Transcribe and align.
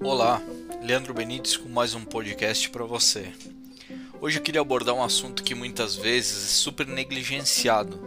Olá, 0.00 0.40
Leandro 0.82 1.12
Benites 1.12 1.58
com 1.58 1.68
mais 1.68 1.94
um 1.94 2.02
podcast 2.06 2.70
para 2.70 2.84
você. 2.84 3.30
Hoje 4.18 4.38
eu 4.38 4.42
queria 4.42 4.62
abordar 4.62 4.94
um 4.94 5.04
assunto 5.04 5.42
que 5.42 5.54
muitas 5.54 5.94
vezes 5.94 6.44
é 6.44 6.48
super 6.48 6.86
negligenciado. 6.86 8.00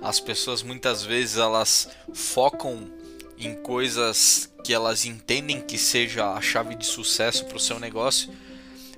As 0.00 0.18
pessoas 0.18 0.60
muitas 0.64 1.04
vezes 1.04 1.36
elas 1.36 1.88
focam 2.12 2.90
em 3.38 3.54
coisas 3.62 4.50
que 4.64 4.74
elas 4.74 5.04
entendem 5.04 5.60
que 5.60 5.78
seja 5.78 6.32
a 6.32 6.40
chave 6.40 6.74
de 6.74 6.84
sucesso 6.84 7.44
para 7.44 7.58
o 7.58 7.60
seu 7.60 7.78
negócio, 7.78 8.32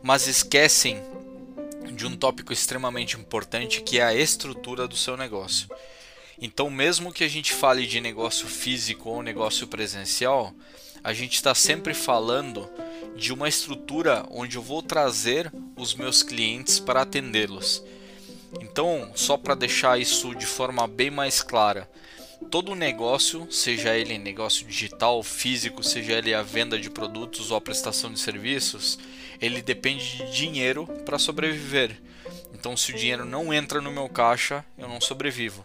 mas 0.03 0.27
esquecem 0.27 1.03
de 1.93 2.07
um 2.07 2.17
tópico 2.17 2.51
extremamente 2.53 3.19
importante 3.19 3.83
que 3.83 3.99
é 4.01 4.05
a 4.05 4.15
estrutura 4.15 4.89
do 4.89 4.97
seu 4.97 5.19
negócio. 5.19 5.69
Então, 6.47 6.69
mesmo 6.69 7.11
que 7.11 7.25
a 7.25 7.29
gente 7.29 7.55
fale 7.55 7.87
de 7.87 8.03
negócio 8.03 8.47
físico 8.47 9.09
ou 9.09 9.23
negócio 9.23 9.67
presencial, 9.67 10.53
a 11.03 11.11
gente 11.15 11.37
está 11.37 11.55
sempre 11.55 11.95
falando 11.95 12.69
de 13.17 13.33
uma 13.33 13.49
estrutura 13.49 14.27
onde 14.29 14.57
eu 14.57 14.63
vou 14.63 14.83
trazer 14.83 15.51
os 15.75 15.95
meus 15.95 16.23
clientes 16.23 16.79
para 16.79 17.01
atendê-los. 17.01 17.83
Então, 18.61 19.11
só 19.15 19.39
para 19.39 19.55
deixar 19.55 19.99
isso 19.99 20.35
de 20.35 20.45
forma 20.45 20.87
bem 20.87 21.11
mais 21.11 21.43
clara, 21.43 21.91
todo 22.51 22.75
negócio, 22.75 23.51
seja 23.51 23.97
ele 23.97 24.19
negócio 24.19 24.67
digital, 24.67 25.23
físico, 25.23 25.83
seja 25.83 26.13
ele 26.13 26.35
a 26.35 26.43
venda 26.43 26.79
de 26.79 26.91
produtos 26.91 27.51
ou 27.51 27.57
a 27.57 27.61
prestação 27.61 28.13
de 28.13 28.21
serviços, 28.21 28.99
ele 29.41 29.63
depende 29.63 30.19
de 30.19 30.31
dinheiro 30.31 30.87
para 31.07 31.19
sobreviver. 31.19 31.99
Então, 32.53 32.77
se 32.77 32.93
o 32.93 32.95
dinheiro 32.95 33.25
não 33.25 33.51
entra 33.51 33.81
no 33.81 33.91
meu 33.91 34.11
caixa, 34.11 34.63
eu 34.77 34.87
não 34.87 35.01
sobrevivo. 35.01 35.65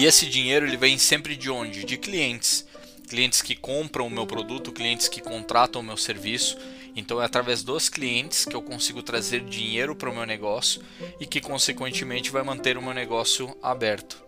E 0.00 0.06
esse 0.06 0.24
dinheiro 0.24 0.66
ele 0.66 0.78
vem 0.78 0.96
sempre 0.96 1.36
de 1.36 1.50
onde? 1.50 1.84
De 1.84 1.98
clientes. 1.98 2.64
Clientes 3.06 3.42
que 3.42 3.54
compram 3.54 4.06
o 4.06 4.10
meu 4.10 4.26
produto, 4.26 4.72
clientes 4.72 5.08
que 5.08 5.20
contratam 5.20 5.82
o 5.82 5.84
meu 5.84 5.98
serviço. 5.98 6.56
Então 6.96 7.20
é 7.20 7.26
através 7.26 7.62
dos 7.62 7.90
clientes 7.90 8.46
que 8.46 8.56
eu 8.56 8.62
consigo 8.62 9.02
trazer 9.02 9.44
dinheiro 9.44 9.94
para 9.94 10.08
o 10.08 10.14
meu 10.14 10.24
negócio 10.24 10.80
e 11.20 11.26
que 11.26 11.38
consequentemente 11.38 12.30
vai 12.30 12.42
manter 12.42 12.78
o 12.78 12.82
meu 12.82 12.94
negócio 12.94 13.54
aberto. 13.62 14.24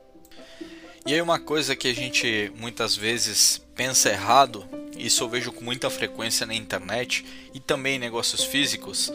E 1.07 1.15
aí 1.15 1.23
uma 1.23 1.41
coisa 1.41 1.75
que 1.75 1.89
a 1.89 1.95
gente 1.95 2.53
muitas 2.55 2.95
vezes 2.95 3.59
pensa 3.75 4.11
errado, 4.11 4.69
isso 4.99 5.25
eu 5.25 5.29
vejo 5.31 5.53
com 5.53 5.65
muita 5.65 5.89
frequência 5.89 6.45
na 6.45 6.55
internet 6.55 7.25
e 7.55 7.59
também 7.59 7.97
em 7.97 7.99
negócios 7.99 8.45
físicos, 8.45 9.11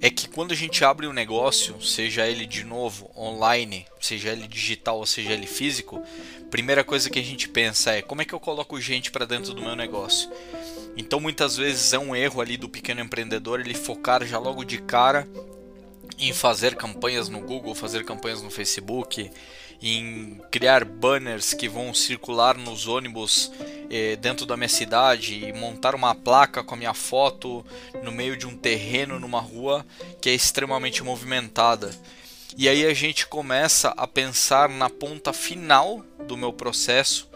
é 0.00 0.10
que 0.10 0.28
quando 0.28 0.52
a 0.52 0.54
gente 0.54 0.84
abre 0.84 1.06
um 1.06 1.12
negócio, 1.12 1.80
seja 1.82 2.26
ele 2.26 2.46
de 2.46 2.64
novo 2.64 3.10
online, 3.16 3.86
seja 4.00 4.30
ele 4.30 4.46
digital 4.46 4.98
ou 4.98 5.06
seja 5.06 5.32
ele 5.32 5.46
físico, 5.46 6.02
primeira 6.50 6.84
coisa 6.84 7.10
que 7.10 7.18
a 7.18 7.24
gente 7.24 7.48
pensa 7.48 7.92
é 7.92 8.02
como 8.02 8.22
é 8.22 8.24
que 8.24 8.32
eu 8.32 8.40
coloco 8.40 8.80
gente 8.80 9.10
para 9.10 9.24
dentro 9.24 9.54
do 9.54 9.62
meu 9.62 9.76
negócio. 9.76 10.30
Então 10.96 11.20
muitas 11.20 11.56
vezes 11.56 11.92
é 11.92 11.98
um 11.98 12.14
erro 12.14 12.40
ali 12.40 12.56
do 12.56 12.68
pequeno 12.68 13.00
empreendedor 13.00 13.60
ele 13.60 13.74
focar 13.74 14.24
já 14.24 14.38
logo 14.38 14.64
de 14.64 14.78
cara 14.78 15.28
em 16.18 16.32
fazer 16.32 16.74
campanhas 16.74 17.28
no 17.28 17.40
Google, 17.40 17.74
fazer 17.74 18.04
campanhas 18.04 18.42
no 18.42 18.50
Facebook, 18.50 19.30
em 19.82 20.40
criar 20.50 20.84
banners 20.84 21.52
que 21.52 21.68
vão 21.68 21.92
circular 21.92 22.56
nos 22.56 22.86
ônibus 22.86 23.52
eh, 23.90 24.16
dentro 24.16 24.46
da 24.46 24.56
minha 24.56 24.68
cidade 24.68 25.44
e 25.44 25.52
montar 25.52 25.94
uma 25.94 26.14
placa 26.14 26.64
com 26.64 26.74
a 26.74 26.78
minha 26.78 26.94
foto 26.94 27.64
no 28.02 28.10
meio 28.10 28.36
de 28.36 28.46
um 28.46 28.56
terreno 28.56 29.20
numa 29.20 29.40
rua 29.40 29.84
que 30.20 30.30
é 30.30 30.34
extremamente 30.34 31.02
movimentada. 31.02 31.94
E 32.56 32.68
aí 32.68 32.86
a 32.86 32.94
gente 32.94 33.26
começa 33.26 33.90
a 33.90 34.06
pensar 34.06 34.68
na 34.68 34.88
ponta 34.88 35.32
final 35.32 36.02
do 36.26 36.36
meu 36.36 36.52
processo, 36.52 37.28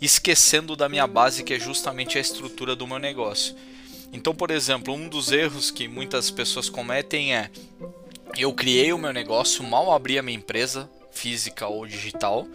esquecendo 0.00 0.76
da 0.76 0.88
minha 0.88 1.06
base 1.06 1.42
que 1.42 1.54
é 1.54 1.58
justamente 1.58 2.16
a 2.16 2.20
estrutura 2.20 2.76
do 2.76 2.86
meu 2.86 2.98
negócio. 2.98 3.56
Então, 4.12 4.34
por 4.34 4.50
exemplo, 4.50 4.94
um 4.94 5.08
dos 5.08 5.32
erros 5.32 5.70
que 5.70 5.88
muitas 5.88 6.30
pessoas 6.30 6.70
cometem 6.70 7.34
é 7.34 7.50
eu 8.36 8.52
criei 8.52 8.92
o 8.92 8.98
meu 8.98 9.12
negócio, 9.12 9.64
mal 9.64 9.92
abri 9.92 10.18
a 10.18 10.22
minha 10.22 10.38
empresa, 10.38 10.88
física 11.18 11.66
ou 11.66 11.86
digital. 11.86 12.46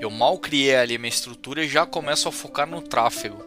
Eu 0.00 0.10
mal 0.10 0.38
criei 0.38 0.76
ali 0.76 0.96
minha 0.96 1.08
estrutura 1.08 1.64
e 1.64 1.68
já 1.68 1.84
começo 1.84 2.28
a 2.28 2.32
focar 2.32 2.66
no 2.66 2.80
tráfego. 2.80 3.44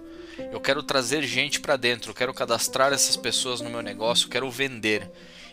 Eu 0.51 0.59
quero 0.59 0.83
trazer 0.83 1.23
gente 1.23 1.59
para 1.59 1.75
dentro, 1.75 2.11
eu 2.11 2.15
quero 2.15 2.33
cadastrar 2.33 2.93
essas 2.93 3.17
pessoas 3.17 3.61
no 3.61 3.69
meu 3.69 3.81
negócio, 3.81 4.25
eu 4.25 4.29
quero 4.29 4.49
vender. 4.49 5.09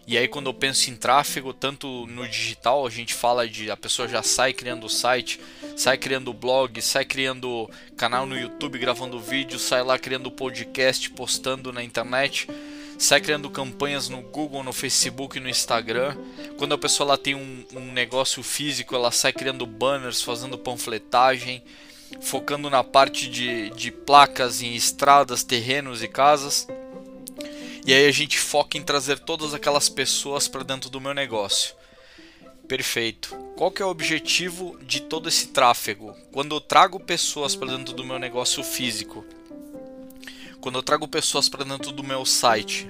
E 0.07 0.17
aí 0.17 0.27
quando 0.27 0.47
eu 0.47 0.55
penso 0.55 0.91
em 0.91 0.97
tráfego, 0.97 1.53
tanto 1.53 2.07
no 2.07 2.27
digital, 2.27 2.87
a 2.87 2.91
gente 2.91 3.13
fala 3.13 3.47
de 3.49 3.71
a 3.71 3.77
pessoa 3.77 4.09
já 4.09 4.23
sai 4.23 4.53
criando 4.53 4.85
o 4.85 4.91
site, 4.91 5.41
sai 5.77 5.99
criando 5.99 6.33
blog, 6.33 6.81
sai 6.81 7.05
criando 7.05 7.69
canal 7.97 8.27
no 8.27 8.39
YouTube, 8.39 8.79
gravando 8.79 9.21
vídeo, 9.21 9.59
sai 9.59 9.83
lá 9.83 9.99
criando 9.99 10.31
podcast, 10.31 11.11
postando 11.11 11.73
na 11.73 11.83
internet 11.83 12.49
sai 12.99 13.21
criando 13.21 13.49
campanhas 13.49 14.09
no 14.09 14.21
Google, 14.21 14.65
no 14.65 14.73
Facebook, 14.73 15.39
no 15.39 15.49
Instagram. 15.49 16.17
Quando 16.59 16.75
a 16.75 16.79
pessoa 16.79 17.11
lá 17.11 17.17
tem 17.17 17.35
um, 17.35 17.65
um 17.75 17.93
negócio 17.93 18.43
físico, 18.43 18.95
ela 18.95 19.13
sai 19.13 19.33
criando 19.33 19.65
banners, 19.65 20.21
fazendo 20.21 20.59
panfletagem, 20.59 21.63
focando 22.21 22.69
na 22.69 22.83
parte 22.83 23.29
de, 23.29 23.71
de 23.71 23.93
placas 23.93 24.61
em 24.61 24.75
estradas, 24.75 25.45
terrenos 25.45 26.03
e 26.03 26.09
casas. 26.09 26.67
E 27.87 27.95
aí 27.95 28.07
a 28.07 28.13
gente 28.13 28.39
foca 28.39 28.77
em 28.77 28.83
trazer 28.83 29.21
todas 29.21 29.55
aquelas 29.55 29.89
pessoas 29.89 30.49
para 30.49 30.65
dentro 30.65 30.91
do 30.91 31.01
meu 31.01 31.15
negócio. 31.15 31.75
Perfeito. 32.67 33.35
Qual 33.57 33.71
que 33.71 33.81
é 33.81 33.87
o 33.87 33.89
objetivo 33.89 34.79
de 34.83 35.01
todo 35.01 35.29
esse 35.29 35.49
tráfego? 35.49 36.15
Quando 36.31 36.55
eu 36.55 36.61
trago 36.61 37.01
pessoas 37.01 37.57
para 37.57 37.75
dentro 37.75 37.95
do 37.95 38.05
meu 38.05 38.19
negócio 38.19 38.63
físico, 38.63 39.25
quando 40.69 40.81
eu 40.81 40.83
trago 40.83 41.09
pessoas 41.09 41.49
para 41.49 41.65
dentro 41.65 41.91
do 41.93 42.05
meu 42.05 42.27
site, 42.27 42.87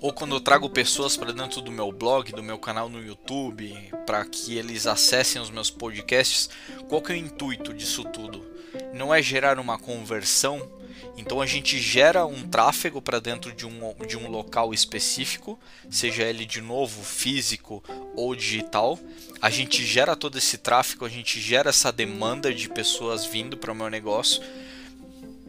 ou 0.00 0.12
quando 0.12 0.34
eu 0.34 0.40
trago 0.40 0.68
pessoas 0.68 1.16
para 1.16 1.32
dentro 1.32 1.60
do 1.60 1.70
meu 1.70 1.92
blog, 1.92 2.32
do 2.32 2.42
meu 2.42 2.58
canal 2.58 2.88
no 2.88 3.00
YouTube, 3.00 3.72
para 4.04 4.24
que 4.24 4.58
eles 4.58 4.88
acessem 4.88 5.40
os 5.40 5.50
meus 5.50 5.70
podcasts, 5.70 6.50
qual 6.88 7.00
que 7.00 7.12
é 7.12 7.14
o 7.14 7.18
intuito 7.18 7.72
disso 7.72 8.02
tudo? 8.02 8.44
Não 8.92 9.14
é 9.14 9.22
gerar 9.22 9.56
uma 9.60 9.78
conversão, 9.78 10.68
então 11.16 11.40
a 11.40 11.46
gente 11.46 11.78
gera 11.78 12.26
um 12.26 12.48
tráfego 12.48 13.00
para 13.00 13.20
dentro 13.20 13.52
de 13.52 13.64
um, 13.64 13.94
de 14.04 14.16
um 14.16 14.28
local 14.28 14.74
específico, 14.74 15.56
seja 15.88 16.24
ele 16.24 16.44
de 16.44 16.60
novo 16.60 17.04
físico 17.04 17.84
ou 18.16 18.34
digital. 18.34 18.98
A 19.40 19.48
gente 19.48 19.86
gera 19.86 20.16
todo 20.16 20.36
esse 20.38 20.58
tráfego, 20.58 21.04
a 21.04 21.08
gente 21.08 21.40
gera 21.40 21.70
essa 21.70 21.92
demanda 21.92 22.52
de 22.52 22.68
pessoas 22.68 23.24
vindo 23.24 23.56
para 23.56 23.70
o 23.70 23.76
meu 23.76 23.88
negócio 23.88 24.42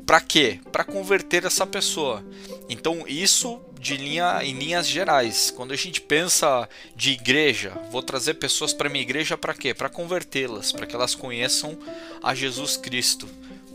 para 0.05 0.21
quê? 0.21 0.59
Para 0.71 0.83
converter 0.83 1.45
essa 1.45 1.65
pessoa. 1.65 2.23
Então 2.69 3.05
isso 3.07 3.59
de 3.79 3.97
linha 3.97 4.39
em 4.43 4.53
linhas 4.53 4.87
gerais. 4.87 5.51
Quando 5.51 5.71
a 5.71 5.75
gente 5.75 6.01
pensa 6.01 6.67
de 6.95 7.11
igreja, 7.11 7.71
vou 7.91 8.01
trazer 8.01 8.35
pessoas 8.35 8.73
para 8.73 8.89
minha 8.89 9.03
igreja 9.03 9.37
para 9.37 9.53
quê? 9.53 9.73
Para 9.73 9.89
convertê-las, 9.89 10.71
para 10.71 10.85
que 10.85 10.95
elas 10.95 11.13
conheçam 11.13 11.77
a 12.23 12.33
Jesus 12.33 12.77
Cristo 12.77 13.29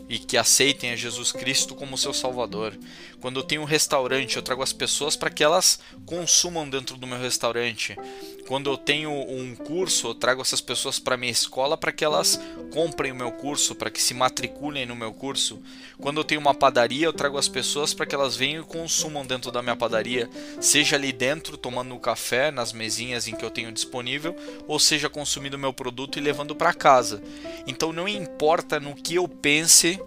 e 0.09 0.19
que 0.19 0.35
aceitem 0.35 0.91
a 0.91 0.95
Jesus 0.97 1.31
Cristo 1.31 1.73
como 1.73 1.97
seu 1.97 2.13
Salvador. 2.13 2.77
Quando 3.21 3.39
eu 3.39 3.43
tenho 3.43 3.61
um 3.61 3.65
restaurante, 3.65 4.35
eu 4.35 4.41
trago 4.41 4.61
as 4.61 4.73
pessoas 4.73 5.15
para 5.15 5.29
que 5.29 5.41
elas 5.41 5.79
consumam 6.05 6.69
dentro 6.69 6.97
do 6.97 7.07
meu 7.07 7.17
restaurante. 7.17 7.95
Quando 8.51 8.69
eu 8.69 8.75
tenho 8.75 9.09
um 9.09 9.55
curso, 9.55 10.07
eu 10.07 10.13
trago 10.13 10.41
essas 10.41 10.59
pessoas 10.59 10.99
para 10.99 11.15
minha 11.15 11.31
escola 11.31 11.77
para 11.77 11.89
que 11.89 12.03
elas 12.03 12.37
comprem 12.73 13.13
o 13.13 13.15
meu 13.15 13.31
curso, 13.31 13.73
para 13.73 13.89
que 13.89 14.01
se 14.01 14.13
matriculem 14.13 14.85
no 14.85 14.93
meu 14.93 15.13
curso. 15.13 15.61
Quando 16.01 16.19
eu 16.19 16.23
tenho 16.25 16.41
uma 16.41 16.53
padaria, 16.53 17.05
eu 17.05 17.13
trago 17.13 17.37
as 17.37 17.47
pessoas 17.47 17.93
para 17.93 18.05
que 18.05 18.13
elas 18.13 18.35
venham 18.35 18.61
e 18.61 18.65
consumam 18.65 19.25
dentro 19.25 19.53
da 19.53 19.61
minha 19.61 19.77
padaria, 19.77 20.29
seja 20.59 20.97
ali 20.97 21.13
dentro 21.13 21.55
tomando 21.55 21.95
um 21.95 21.97
café 21.97 22.51
nas 22.51 22.73
mesinhas 22.73 23.25
em 23.25 23.33
que 23.37 23.45
eu 23.45 23.49
tenho 23.49 23.71
disponível, 23.71 24.35
ou 24.67 24.77
seja 24.77 25.09
consumindo 25.09 25.57
meu 25.57 25.71
produto 25.71 26.19
e 26.19 26.21
levando 26.21 26.53
para 26.53 26.73
casa. 26.73 27.23
Então 27.65 27.93
não 27.93 28.05
importa 28.05 28.81
no 28.81 28.95
que 28.95 29.15
eu 29.15 29.29
pense 29.29 29.97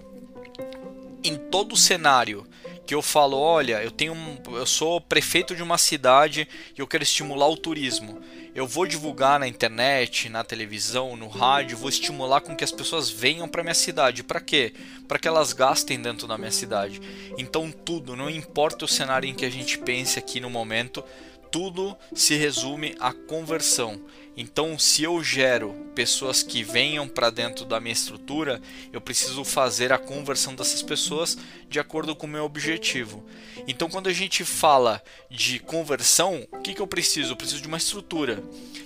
em 1.25 1.35
todo 1.35 1.73
o 1.73 1.79
cenário 1.79 2.47
que 2.87 2.95
eu 2.95 3.01
falo, 3.01 3.37
olha, 3.39 3.83
eu 3.83 3.91
tenho 3.91 4.15
eu 4.53 4.67
sou 4.67 5.01
prefeito 5.01 5.55
de 5.55 5.63
uma 5.63 5.79
cidade 5.79 6.47
e 6.77 6.81
eu 6.81 6.87
quero 6.87 7.03
estimular 7.03 7.49
o 7.49 7.57
turismo. 7.57 8.21
Eu 8.55 8.67
vou 8.67 8.87
divulgar 8.87 9.41
na 9.41 9.49
internet, 9.49 10.29
na 10.29 10.45
televisão, 10.45 11.17
no 11.17 11.27
rádio, 11.27 11.77
vou 11.77 11.89
estimular 11.89 12.41
com 12.41 12.55
que 12.55 12.63
as 12.63 12.71
pessoas 12.71 13.11
venham 13.11 13.49
para 13.49 13.63
minha 13.63 13.75
cidade. 13.75 14.23
Para 14.23 14.41
quê? 14.41 14.73
Para 15.09 15.19
que 15.19 15.27
elas 15.27 15.53
gastem 15.53 16.01
dentro 16.01 16.27
da 16.27 16.39
minha 16.39 16.53
cidade. 16.53 17.01
Então 17.37 17.73
tudo, 17.73 18.15
não 18.15 18.31
importa 18.31 18.85
o 18.85 18.89
cenário 18.89 19.29
em 19.29 19.35
que 19.35 19.45
a 19.45 19.51
gente 19.51 19.79
pense 19.79 20.19
aqui 20.19 20.39
no 20.39 20.51
momento, 20.51 21.03
tudo 21.51 21.97
se 22.15 22.35
resume 22.35 22.95
à 23.01 23.13
conversão. 23.13 24.01
Então, 24.37 24.77
se 24.79 25.05
eu 25.05 25.23
gero 25.23 25.73
pessoas 25.95 26.43
que 26.43 26.65
venham 26.65 27.07
para 27.09 27.31
dentro 27.31 27.65
da 27.65 27.79
minha 27.79 27.93
estrutura, 27.93 28.61
eu 28.93 29.01
preciso 29.01 29.45
fazer 29.45 29.93
a 29.93 29.99
conversão 29.99 30.55
dessas 30.55 30.83
pessoas 30.83 31.39
de 31.69 31.79
acordo 31.79 32.17
com 32.17 32.27
o 32.27 32.31
meu 32.31 32.45
objetivo. 32.45 33.25
Então, 33.69 33.89
quando 33.89 34.09
a 34.09 34.13
gente 34.13 34.45
fala 34.45 35.01
de 35.31 35.61
conversão, 35.61 36.47
o 36.51 36.59
que, 36.59 36.75
que 36.75 36.81
eu 36.83 36.87
preciso? 36.87 37.33
Eu 37.33 37.37
preciso 37.37 37.63
de 37.63 37.69
uma 37.69 37.79
estrutura. 37.79 38.43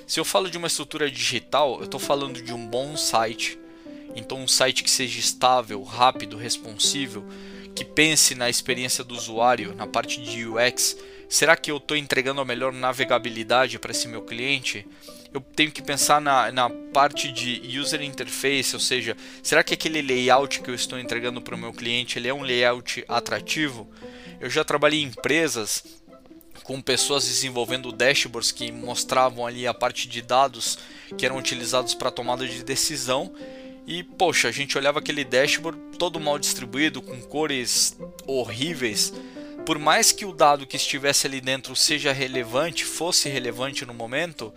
Se 0.06 0.20
eu 0.20 0.24
falo 0.24 0.50
de 0.50 0.58
uma 0.58 0.66
estrutura 0.66 1.10
digital, 1.10 1.78
eu 1.78 1.84
estou 1.84 2.00
falando 2.00 2.42
de 2.42 2.52
um 2.52 2.66
bom 2.66 2.94
site. 2.96 3.58
Então, 4.14 4.38
um 4.38 4.48
site 4.48 4.84
que 4.84 4.90
seja 4.90 5.18
estável, 5.18 5.82
rápido, 5.82 6.36
responsível, 6.36 7.24
que 7.74 7.84
pense 7.84 8.34
na 8.34 8.50
experiência 8.50 9.02
do 9.02 9.14
usuário, 9.14 9.74
na 9.74 9.86
parte 9.86 10.20
de 10.20 10.46
UX. 10.46 10.96
Será 11.28 11.56
que 11.56 11.70
eu 11.70 11.76
estou 11.78 11.96
entregando 11.96 12.40
a 12.40 12.44
melhor 12.44 12.72
navegabilidade 12.72 13.78
para 13.78 13.92
esse 13.92 14.08
meu 14.08 14.22
cliente? 14.22 14.86
Eu 15.32 15.40
tenho 15.40 15.70
que 15.70 15.82
pensar 15.82 16.20
na, 16.20 16.50
na 16.50 16.70
parte 16.70 17.30
de 17.30 17.78
user 17.78 18.02
interface, 18.02 18.74
ou 18.74 18.80
seja, 18.80 19.16
será 19.42 19.62
que 19.62 19.74
aquele 19.74 20.00
layout 20.00 20.60
que 20.60 20.70
eu 20.70 20.74
estou 20.74 20.98
entregando 20.98 21.40
para 21.40 21.54
o 21.54 21.58
meu 21.58 21.72
cliente 21.72 22.18
ele 22.18 22.28
é 22.28 22.34
um 22.34 22.42
layout 22.42 23.04
atrativo? 23.08 23.88
Eu 24.40 24.48
já 24.48 24.64
trabalhei 24.64 25.02
em 25.02 25.06
empresas 25.06 25.84
com 26.62 26.80
pessoas 26.80 27.26
desenvolvendo 27.26 27.90
dashboards 27.90 28.52
que 28.52 28.70
mostravam 28.70 29.46
ali 29.46 29.66
a 29.66 29.74
parte 29.74 30.06
de 30.08 30.20
dados 30.20 30.78
que 31.16 31.24
eram 31.24 31.38
utilizados 31.38 31.94
para 31.94 32.10
tomada 32.10 32.46
de 32.46 32.62
decisão. 32.62 33.32
E 33.86 34.02
poxa, 34.02 34.48
a 34.48 34.52
gente 34.52 34.76
olhava 34.76 34.98
aquele 34.98 35.24
dashboard 35.24 35.78
todo 35.98 36.20
mal 36.20 36.38
distribuído, 36.38 37.00
com 37.00 37.20
cores 37.22 37.96
horríveis. 38.26 39.14
Por 39.64 39.78
mais 39.78 40.12
que 40.12 40.26
o 40.26 40.32
dado 40.32 40.66
que 40.66 40.76
estivesse 40.76 41.26
ali 41.26 41.40
dentro 41.40 41.74
seja 41.74 42.12
relevante, 42.12 42.84
fosse 42.84 43.28
relevante 43.28 43.86
no 43.86 43.94
momento, 43.94 44.52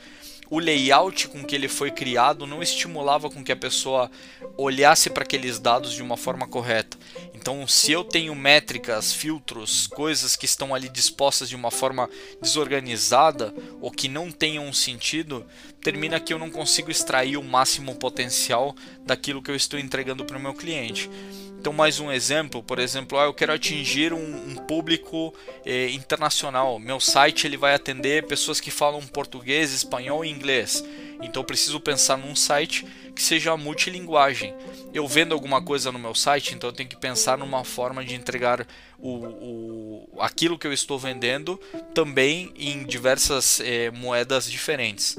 o 0.52 0.60
layout 0.60 1.30
com 1.30 1.46
que 1.46 1.56
ele 1.56 1.70
foi 1.70 1.90
criado 1.90 2.46
não 2.46 2.62
estimulava 2.62 3.30
com 3.30 3.42
que 3.42 3.54
a 3.54 3.56
pessoa 3.56 4.12
olhasse 4.58 5.10
para 5.10 5.24
aqueles 5.24 5.58
dados 5.58 5.94
de 5.94 6.04
uma 6.04 6.18
forma 6.18 6.46
correta. 6.46 6.98
Então, 7.34 7.66
se 7.66 7.94
eu 7.94 8.04
tenho 8.04 8.36
métricas, 8.36 9.14
filtros, 9.14 9.88
coisas 9.88 10.36
que 10.36 10.44
estão 10.44 10.76
ali 10.76 10.90
dispostas 10.90 11.48
de 11.48 11.56
uma 11.56 11.72
forma 11.72 12.10
desorganizada 12.42 13.54
ou 13.80 13.90
que 13.90 14.10
não 14.10 14.30
tenham 14.30 14.66
um 14.66 14.74
sentido, 14.74 15.46
termina 15.82 16.20
que 16.20 16.34
eu 16.34 16.38
não 16.38 16.52
consigo 16.52 16.92
extrair 16.92 17.38
o 17.38 17.44
máximo 17.44 17.96
potencial 17.96 18.76
daquilo 19.06 19.42
que 19.42 19.50
eu 19.50 19.56
estou 19.56 19.80
entregando 19.80 20.26
para 20.26 20.38
o 20.38 20.42
meu 20.42 20.54
cliente. 20.54 21.10
Então, 21.62 21.72
mais 21.72 22.00
um 22.00 22.12
exemplo, 22.12 22.64
por 22.64 22.80
exemplo, 22.80 23.20
ah, 23.20 23.26
eu 23.26 23.36
quero 23.36 23.54
atingir 23.54 24.14
um, 24.14 24.18
um 24.18 24.56
público 24.56 25.32
eh, 25.64 25.92
internacional. 25.92 26.80
Meu 26.80 27.00
site 27.00 27.46
ele 27.46 27.56
vai 27.56 27.76
atender 27.76 28.26
pessoas 28.26 28.60
que 28.60 28.72
falam 28.72 29.00
português, 29.06 29.72
espanhol 29.72 30.26
e 30.26 30.30
inglês. 30.32 30.84
Então, 31.22 31.44
eu 31.44 31.46
preciso 31.46 31.80
pensar 31.80 32.18
num 32.18 32.36
site 32.36 32.84
que 33.16 33.22
seja 33.22 33.56
multilinguagem. 33.56 34.56
Eu 34.92 35.08
vendo 35.08 35.36
alguma 35.36 35.62
coisa 35.62 35.92
no 35.92 36.00
meu 36.00 36.16
site, 36.16 36.56
então 36.56 36.72
eu 36.72 36.74
tenho 36.74 36.90
que 36.90 36.98
pensar 36.98 37.38
numa 37.38 37.64
forma 37.64 38.04
de 38.04 38.16
entregar 38.16 38.66
o, 38.98 40.10
o 40.10 40.20
aquilo 40.20 40.58
que 40.58 40.66
eu 40.66 40.74
estou 40.74 40.98
vendendo 40.98 41.62
também 41.94 42.52
em 42.58 42.84
diversas 42.84 43.60
eh, 43.60 43.92
moedas 43.92 44.50
diferentes. 44.50 45.16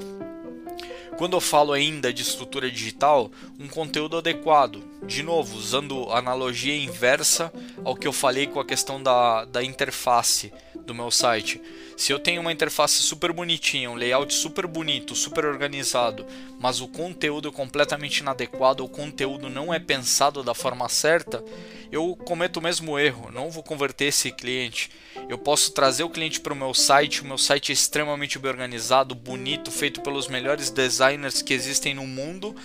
Quando 1.23 1.35
eu 1.35 1.41
falo 1.41 1.73
ainda 1.73 2.13
de 2.13 2.21
estrutura 2.21 2.69
digital, 2.69 3.31
um 3.57 3.69
conteúdo 3.69 4.17
adequado. 4.17 4.83
De 5.07 5.23
novo, 5.23 5.57
usando 5.57 6.11
analogia 6.11 6.77
inversa 6.77 7.53
ao 7.85 7.95
que 7.95 8.09
eu 8.09 8.13
falei 8.13 8.49
com 8.49 8.59
a 8.59 8.65
questão 8.65 9.01
da, 9.01 9.45
da 9.45 9.63
interface 9.63 10.53
do 10.85 10.95
meu 10.95 11.11
site. 11.11 11.61
Se 11.97 12.13
eu 12.13 12.19
tenho 12.19 12.41
uma 12.41 12.53
interface 12.53 13.03
super 13.03 13.33
bonitinha, 13.33 13.91
um 13.91 13.95
layout 13.95 14.33
super 14.35 14.67
bonito, 14.67 15.15
super 15.15 15.45
organizado, 15.45 16.27
mas 16.61 16.81
o 16.81 16.89
conteúdo 16.89 17.49
é 17.49 17.53
completamente 17.53 18.19
inadequado, 18.19 18.85
o 18.85 18.89
conteúdo 18.89 19.49
não 19.49 19.73
é 19.73 19.79
pensado 19.79 20.43
da 20.43 20.55
forma 20.55 20.89
certa, 20.89 21.45
eu 21.91 22.17
cometo 22.17 22.57
o 22.57 22.63
mesmo 22.63 22.99
erro, 22.99 23.31
não 23.31 23.51
vou 23.51 23.63
converter 23.63 24.07
esse 24.07 24.33
cliente. 24.33 24.91
Eu 25.29 25.37
posso 25.37 25.73
trazer 25.73 26.05
o 26.05 26.11
cliente 26.11 26.41
para 26.41 26.55
o 26.55 26.57
meu 26.57 26.73
site, 26.73 27.21
o 27.21 27.27
meu 27.27 27.37
site 27.37 27.71
é 27.71 27.75
extremamente 27.75 28.39
bem 28.39 28.51
organizado, 28.51 29.15
bonito, 29.15 29.71
feito 29.71 30.01
pelos 30.01 30.27
melhores 30.27 30.71
designers 30.71 31.43
que 31.43 31.53
existem 31.53 31.95
no 31.95 32.07
mundo, 32.07 32.57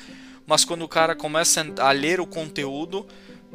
mas 0.45 0.63
quando 0.63 0.83
o 0.83 0.87
cara 0.87 1.13
começa 1.13 1.65
a 1.77 1.91
ler 1.91 2.21
o 2.21 2.25
conteúdo, 2.25 3.05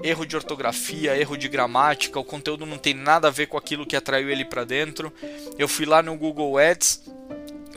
erro 0.02 0.24
de 0.24 0.36
ortografia, 0.36 1.16
erro 1.16 1.36
de 1.36 1.48
gramática, 1.48 2.18
o 2.18 2.24
conteúdo 2.24 2.64
não 2.64 2.78
tem 2.78 2.94
nada 2.94 3.28
a 3.28 3.30
ver 3.30 3.46
com 3.46 3.56
aquilo 3.56 3.86
que 3.86 3.96
atraiu 3.96 4.30
ele 4.30 4.44
para 4.44 4.64
dentro. 4.64 5.12
Eu 5.58 5.68
fui 5.68 5.84
lá 5.86 6.02
no 6.02 6.16
Google 6.16 6.58
Ads, 6.58 7.02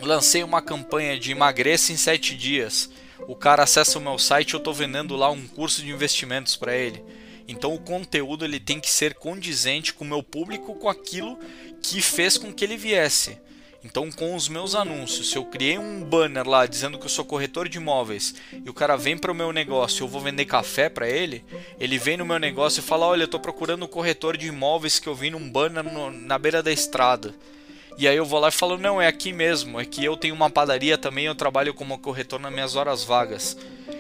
lancei 0.01 0.43
uma 0.43 0.61
campanha 0.61 1.19
de 1.19 1.31
emagreça 1.31 1.91
em 1.91 1.97
7 1.97 2.35
dias. 2.35 2.89
O 3.27 3.35
cara 3.35 3.63
acessa 3.63 3.97
o 3.97 4.01
meu 4.01 4.19
site, 4.19 4.53
eu 4.53 4.59
estou 4.59 4.73
vendendo 4.73 5.15
lá 5.15 5.29
um 5.29 5.47
curso 5.47 5.81
de 5.81 5.89
investimentos 5.89 6.55
para 6.55 6.75
ele. 6.75 7.03
Então 7.47 7.73
o 7.73 7.79
conteúdo 7.79 8.43
ele 8.43 8.59
tem 8.59 8.79
que 8.79 8.89
ser 8.89 9.15
condizente 9.15 9.93
com 9.93 10.03
o 10.03 10.07
meu 10.07 10.23
público, 10.23 10.75
com 10.75 10.89
aquilo 10.89 11.37
que 11.81 12.01
fez 12.01 12.37
com 12.37 12.53
que 12.53 12.63
ele 12.63 12.77
viesse. 12.77 13.37
Então, 13.85 14.11
com 14.11 14.35
os 14.35 14.49
meus 14.49 14.73
anúncios, 14.73 15.29
se 15.29 15.37
eu 15.37 15.45
criei 15.45 15.77
um 15.77 16.03
banner 16.03 16.49
lá 16.49 16.65
dizendo 16.65 16.97
que 16.97 17.05
eu 17.05 17.09
sou 17.09 17.23
corretor 17.23 17.69
de 17.69 17.77
imóveis 17.77 18.33
e 18.51 18.67
o 18.67 18.73
cara 18.73 18.97
vem 18.97 19.15
para 19.15 19.31
o 19.31 19.35
meu 19.35 19.53
negócio 19.53 20.03
eu 20.03 20.07
vou 20.07 20.19
vender 20.19 20.45
café 20.45 20.89
para 20.89 21.07
ele, 21.07 21.45
ele 21.79 21.99
vem 21.99 22.17
no 22.17 22.25
meu 22.25 22.39
negócio 22.39 22.79
e 22.79 22.83
fala: 22.83 23.05
Olha, 23.05 23.21
eu 23.21 23.25
estou 23.25 23.39
procurando 23.39 23.85
um 23.85 23.87
corretor 23.87 24.37
de 24.37 24.47
imóveis 24.47 24.97
que 24.97 25.07
eu 25.07 25.13
vi 25.13 25.29
num 25.29 25.47
banner 25.51 25.83
no, 25.83 26.09
na 26.09 26.39
beira 26.39 26.63
da 26.63 26.71
estrada. 26.71 27.35
E 27.95 28.07
aí 28.07 28.17
eu 28.17 28.25
vou 28.25 28.39
lá 28.39 28.47
e 28.47 28.51
falo: 28.51 28.75
Não, 28.75 28.99
é 28.99 29.05
aqui 29.05 29.31
mesmo, 29.31 29.79
é 29.79 29.85
que 29.85 30.03
eu 30.03 30.17
tenho 30.17 30.33
uma 30.33 30.49
padaria 30.49 30.97
também, 30.97 31.25
eu 31.25 31.35
trabalho 31.35 31.71
como 31.71 31.99
corretor 31.99 32.39
nas 32.39 32.51
minhas 32.51 32.75
horas 32.75 33.03
vagas. 33.03 33.55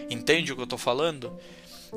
Entende 0.09 0.51
o 0.51 0.55
que 0.55 0.61
eu 0.61 0.65
estou 0.65 0.79
falando? 0.79 1.31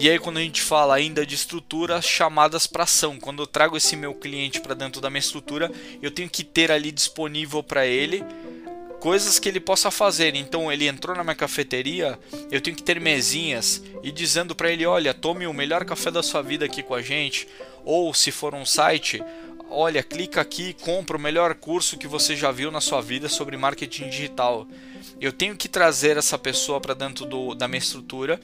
E 0.01 0.09
aí 0.09 0.19
quando 0.19 0.39
a 0.39 0.43
gente 0.43 0.63
fala 0.63 0.95
ainda 0.95 1.27
de 1.27 1.35
estrutura, 1.35 2.01
chamadas 2.01 2.67
para 2.67 2.85
ação, 2.85 3.19
quando 3.19 3.43
eu 3.43 3.47
trago 3.47 3.77
esse 3.77 3.97
meu 3.97 4.15
cliente 4.15 4.61
para 4.61 4.75
dentro 4.75 5.01
da 5.01 5.11
minha 5.11 5.21
estrutura, 5.21 5.71
eu 6.03 6.11
tenho 6.11 6.29
que 6.29 6.45
ter 6.45 6.71
ali 6.71 6.93
disponível 6.93 7.63
para 7.63 7.87
ele 7.87 8.25
coisas 8.99 9.39
que 9.39 9.49
ele 9.49 9.61
possa 9.61 9.91
fazer. 9.91 10.35
Então 10.35 10.71
ele 10.71 10.87
entrou 10.87 11.17
na 11.17 11.25
minha 11.25 11.35
cafeteria, 11.35 12.19
eu 12.51 12.61
tenho 12.61 12.77
que 12.77 12.83
ter 12.83 13.01
mesinhas 13.01 13.83
e 14.03 14.11
dizendo 14.11 14.55
para 14.55 14.71
ele, 14.71 14.87
olha, 14.87 15.15
tome 15.15 15.47
o 15.47 15.55
melhor 15.55 15.85
café 15.85 16.11
da 16.11 16.23
sua 16.23 16.43
vida 16.43 16.65
aqui 16.65 16.83
com 16.83 16.95
a 16.95 17.03
gente, 17.03 17.49
ou 17.85 18.13
se 18.13 18.31
for 18.31 18.55
um 18.55 18.65
site, 18.65 19.23
olha, 19.71 20.03
clica 20.03 20.41
aqui 20.41 20.71
e 20.71 20.75
compra 20.75 21.17
o 21.17 21.21
melhor 21.21 21.55
curso 21.55 21.99
que 21.99 22.07
você 22.07 22.35
já 22.37 22.51
viu 22.51 22.71
na 22.71 22.81
sua 22.81 23.01
vida 23.01 23.29
sobre 23.29 23.57
marketing 23.57 24.09
digital. 24.09 24.67
Eu 25.21 25.33
tenho 25.33 25.57
que 25.57 25.69
trazer 25.69 26.17
essa 26.17 26.39
pessoa 26.39 26.81
para 26.81 26.95
dentro 26.95 27.25
do, 27.25 27.55
da 27.55 27.67
minha 27.67 27.79
estrutura 27.79 28.41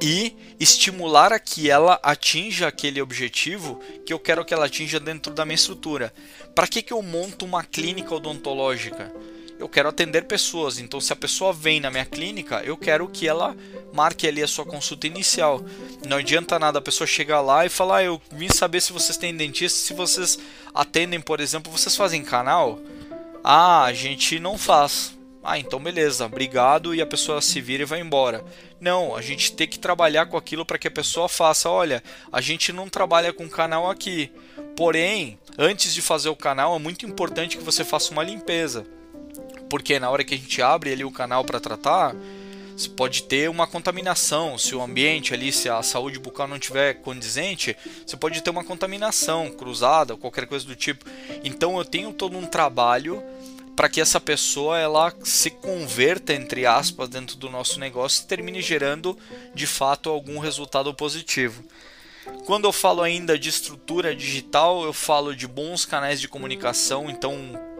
e 0.00 0.36
estimular 0.58 1.32
a 1.32 1.38
que 1.38 1.70
ela 1.70 1.98
atinja 2.02 2.68
aquele 2.68 3.00
objetivo 3.00 3.80
que 4.04 4.12
eu 4.12 4.18
quero 4.18 4.44
que 4.44 4.54
ela 4.54 4.66
atinja 4.66 5.00
dentro 5.00 5.32
da 5.32 5.44
minha 5.44 5.54
estrutura. 5.54 6.12
Para 6.54 6.66
que, 6.66 6.82
que 6.82 6.92
eu 6.92 7.02
monto 7.02 7.44
uma 7.44 7.62
clínica 7.62 8.14
odontológica? 8.14 9.12
Eu 9.58 9.68
quero 9.68 9.88
atender 9.88 10.26
pessoas, 10.26 10.78
então 10.78 11.00
se 11.00 11.12
a 11.12 11.16
pessoa 11.16 11.50
vem 11.50 11.80
na 11.80 11.90
minha 11.90 12.04
clínica, 12.04 12.62
eu 12.62 12.76
quero 12.76 13.08
que 13.08 13.26
ela 13.26 13.56
marque 13.92 14.28
ali 14.28 14.42
a 14.42 14.48
sua 14.48 14.66
consulta 14.66 15.06
inicial. 15.06 15.64
Não 16.06 16.18
adianta 16.18 16.58
nada 16.58 16.78
a 16.78 16.82
pessoa 16.82 17.06
chegar 17.06 17.40
lá 17.40 17.64
e 17.64 17.70
falar: 17.70 17.98
ah, 17.98 18.04
"Eu 18.04 18.20
vim 18.30 18.48
saber 18.50 18.82
se 18.82 18.92
vocês 18.92 19.16
têm 19.16 19.34
dentista, 19.34 19.78
se 19.78 19.94
vocês 19.94 20.38
atendem, 20.74 21.20
por 21.20 21.40
exemplo, 21.40 21.72
vocês 21.72 21.96
fazem 21.96 22.22
canal?" 22.22 22.78
Ah, 23.42 23.84
a 23.84 23.92
gente 23.94 24.38
não 24.38 24.58
faz. 24.58 25.15
Ah, 25.48 25.60
então 25.60 25.78
beleza, 25.78 26.26
obrigado 26.26 26.92
e 26.92 27.00
a 27.00 27.06
pessoa 27.06 27.40
se 27.40 27.60
vira 27.60 27.84
e 27.84 27.86
vai 27.86 28.00
embora. 28.00 28.44
Não, 28.80 29.14
a 29.14 29.22
gente 29.22 29.52
tem 29.52 29.68
que 29.68 29.78
trabalhar 29.78 30.26
com 30.26 30.36
aquilo 30.36 30.66
para 30.66 30.76
que 30.76 30.88
a 30.88 30.90
pessoa 30.90 31.28
faça. 31.28 31.70
Olha, 31.70 32.02
a 32.32 32.40
gente 32.40 32.72
não 32.72 32.88
trabalha 32.88 33.32
com 33.32 33.48
canal 33.48 33.88
aqui. 33.88 34.32
Porém, 34.74 35.38
antes 35.56 35.94
de 35.94 36.02
fazer 36.02 36.30
o 36.30 36.34
canal, 36.34 36.74
é 36.74 36.80
muito 36.80 37.06
importante 37.06 37.56
que 37.56 37.62
você 37.62 37.84
faça 37.84 38.10
uma 38.10 38.24
limpeza. 38.24 38.84
Porque 39.70 40.00
na 40.00 40.10
hora 40.10 40.24
que 40.24 40.34
a 40.34 40.36
gente 40.36 40.60
abre 40.60 40.92
ali 40.92 41.04
o 41.04 41.12
canal 41.12 41.44
para 41.44 41.60
tratar, 41.60 42.16
você 42.76 42.88
pode 42.88 43.22
ter 43.22 43.48
uma 43.48 43.68
contaminação. 43.68 44.58
Se 44.58 44.74
o 44.74 44.82
ambiente 44.82 45.32
ali, 45.32 45.52
se 45.52 45.68
a 45.68 45.80
saúde 45.80 46.18
bucal 46.18 46.48
não 46.48 46.58
tiver 46.58 46.94
condizente, 46.94 47.76
você 48.04 48.16
pode 48.16 48.42
ter 48.42 48.50
uma 48.50 48.64
contaminação 48.64 49.48
cruzada, 49.52 50.16
qualquer 50.16 50.48
coisa 50.48 50.66
do 50.66 50.74
tipo. 50.74 51.06
Então 51.44 51.78
eu 51.78 51.84
tenho 51.84 52.12
todo 52.12 52.36
um 52.36 52.46
trabalho 52.46 53.22
para 53.76 53.90
que 53.90 54.00
essa 54.00 54.18
pessoa 54.18 54.78
ela 54.78 55.14
se 55.22 55.50
converta 55.50 56.32
entre 56.32 56.64
aspas 56.64 57.10
dentro 57.10 57.36
do 57.36 57.50
nosso 57.50 57.78
negócio 57.78 58.24
e 58.24 58.26
termine 58.26 58.62
gerando 58.62 59.16
de 59.54 59.66
fato 59.66 60.08
algum 60.08 60.38
resultado 60.38 60.92
positivo. 60.94 61.62
Quando 62.46 62.64
eu 62.64 62.72
falo 62.72 63.02
ainda 63.02 63.38
de 63.38 63.50
estrutura 63.50 64.16
digital, 64.16 64.82
eu 64.82 64.92
falo 64.92 65.36
de 65.36 65.46
bons 65.46 65.84
canais 65.84 66.20
de 66.20 66.26
comunicação. 66.26 67.08
Então, 67.08 67.36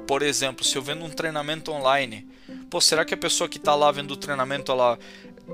por 0.06 0.22
exemplo, 0.22 0.64
se 0.64 0.76
eu 0.76 0.82
vendo 0.82 1.04
um 1.04 1.10
treinamento 1.10 1.72
online, 1.72 2.28
pô, 2.70 2.80
será 2.80 3.04
que 3.04 3.14
a 3.14 3.16
pessoa 3.16 3.48
que 3.48 3.56
está 3.56 3.74
lá 3.74 3.90
vendo 3.90 4.12
o 4.12 4.16
treinamento, 4.16 4.70
ela 4.70 4.98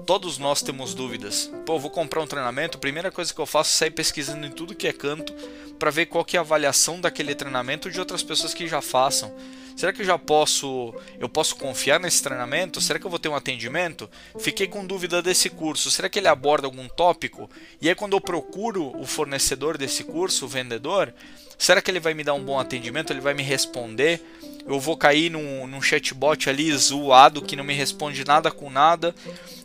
todos 0.07 0.39
nós 0.39 0.63
temos 0.63 0.95
dúvidas. 0.95 1.51
Pô, 1.65 1.79
vou 1.79 1.91
comprar 1.91 2.21
um 2.23 2.27
treinamento, 2.27 2.79
primeira 2.79 3.11
coisa 3.11 3.33
que 3.33 3.41
eu 3.41 3.47
faço 3.47 3.71
é 3.71 3.79
sair 3.79 3.91
pesquisando 3.91 4.45
em 4.47 4.51
tudo 4.51 4.75
que 4.75 4.89
é 4.89 4.93
canto 4.93 5.33
para 5.79 5.91
ver 5.91 6.07
qual 6.07 6.25
que 6.25 6.37
é 6.37 6.39
a 6.39 6.43
avaliação 6.43 7.01
daquele 7.01 7.35
treinamento 7.35 7.91
de 7.91 8.01
outras 8.01 8.23
pessoas 8.23 8.55
que 8.55 8.67
já 8.67 8.81
façam. 8.81 9.33
Será 9.77 9.93
que 9.93 10.03
eu 10.03 10.07
já 10.07 10.19
posso, 10.19 10.95
eu 11.19 11.29
posso 11.29 11.57
confiar 11.57 11.99
nesse 11.99 12.23
treinamento? 12.23 12.81
Será 12.81 12.99
que 12.99 13.07
eu 13.07 13.11
vou 13.11 13.19
ter 13.19 13.29
um 13.29 13.35
atendimento? 13.35 14.09
Fiquei 14.39 14.67
com 14.67 14.87
dúvida 14.87 15.23
desse 15.23 15.51
curso. 15.51 15.91
Será 15.91 16.09
que 16.09 16.19
ele 16.19 16.29
aborda 16.29 16.67
algum 16.67 16.89
tópico? 16.89 17.51
E 17.81 17.89
aí 17.89 17.95
quando 17.95 18.15
eu 18.15 18.21
procuro 18.21 18.97
o 18.99 19.07
fornecedor 19.07 19.77
desse 19.77 20.05
curso, 20.05 20.45
o 20.45 20.49
vendedor, 20.49 21.13
será 21.59 21.81
que 21.81 21.91
ele 21.91 22.01
vai 22.01 22.15
me 22.15 22.25
dar 22.25 22.35
um 22.35 22.43
bom 22.43 22.59
atendimento? 22.59 23.13
Ele 23.13 23.21
vai 23.21 23.35
me 23.35 23.43
responder? 23.43 24.21
Eu 24.67 24.79
vou 24.79 24.97
cair 24.97 25.31
num, 25.31 25.67
num 25.67 25.83
chatbot 25.83 26.49
ali 26.49 26.73
zoado 26.77 27.43
que 27.43 27.57
não 27.57 27.65
me 27.65 27.75
responde 27.75 28.25
nada 28.25 28.51
com 28.51 28.71
nada, 28.71 29.15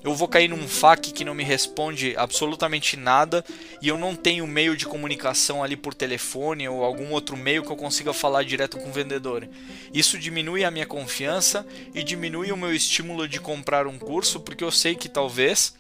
eu 0.04 0.14
vou 0.14 0.28
cair 0.28 0.48
num 0.48 0.68
FAQ 0.68 1.12
que 1.12 1.26
não 1.26 1.34
me 1.34 1.44
responde 1.44 2.16
absolutamente 2.18 2.96
nada 2.96 3.44
e 3.82 3.88
eu 3.88 3.98
não 3.98 4.16
tenho 4.16 4.48
meio 4.48 4.76
de 4.76 4.86
comunicação 4.86 5.64
ali 5.64 5.76
por 5.76 5.94
telefone 5.94 6.68
ou 6.68 6.84
algum 6.84 7.12
outro 7.12 7.36
meio 7.36 7.64
que 7.64 7.72
eu 7.72 7.76
consiga 7.76 8.14
falar 8.14 8.44
direto 8.44 8.78
com 8.78 8.90
o 8.90 8.94
vendedor. 8.94 9.48
Isso 9.94 10.18
diminui 10.18 10.64
a 10.64 10.72
minha 10.72 10.86
confiança 10.86 11.66
e 11.94 12.04
diminui 12.04 12.52
o 12.52 12.58
meu 12.58 12.74
estímulo 12.74 13.28
de 13.28 13.40
comprar 13.40 13.88
um 13.88 13.98
curso 13.98 14.40
porque 14.40 14.64
eu 14.64 14.72
sei 14.72 14.96
que 14.96 15.10
talvez 15.10 15.76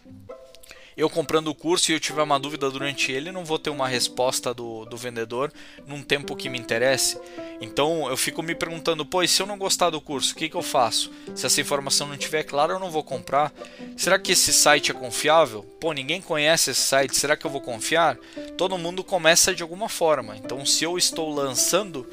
eu 0.97 1.09
comprando 1.09 1.49
o 1.49 1.55
curso 1.55 1.91
e 1.91 1.93
eu 1.93 1.99
tiver 1.99 2.23
uma 2.23 2.39
dúvida 2.39 2.71
durante 2.71 3.11
ele, 3.11 3.31
não 3.31 3.45
vou 3.45 3.59
ter 3.59 3.69
uma 3.69 3.87
resposta 3.87 4.51
do, 4.51 4.83
do 4.85 4.97
vendedor 4.97 5.53
num 5.85 6.01
tempo 6.01 6.35
que 6.35 6.49
me 6.49 6.57
interesse. 6.57 7.19
Então 7.61 8.09
eu 8.09 8.17
fico 8.17 8.41
me 8.41 8.55
perguntando, 8.55 9.05
pois 9.05 9.29
se 9.29 9.41
eu 9.41 9.45
não 9.45 9.59
gostar 9.59 9.91
do 9.91 10.01
curso, 10.01 10.33
o 10.33 10.35
que, 10.35 10.49
que 10.49 10.55
eu 10.55 10.63
faço? 10.63 11.11
Se 11.35 11.45
essa 11.45 11.61
informação 11.61 12.07
não 12.07 12.15
estiver 12.15 12.43
clara, 12.43 12.73
eu 12.73 12.79
não 12.79 12.89
vou 12.89 13.03
comprar. 13.03 13.53
Será 13.95 14.17
que 14.17 14.31
esse 14.31 14.51
site 14.51 14.89
é 14.89 14.93
confiável? 14.93 15.63
Pô, 15.79 15.93
ninguém 15.93 16.19
conhece 16.19 16.71
esse 16.71 16.81
site, 16.81 17.15
será 17.15 17.37
que 17.37 17.45
eu 17.45 17.51
vou 17.51 17.61
confiar? 17.61 18.17
Todo 18.57 18.77
mundo 18.77 19.03
começa 19.03 19.53
de 19.53 19.61
alguma 19.61 19.87
forma. 19.87 20.35
Então, 20.35 20.65
se 20.65 20.83
eu 20.83 20.97
estou 20.97 21.31
lançando 21.31 22.07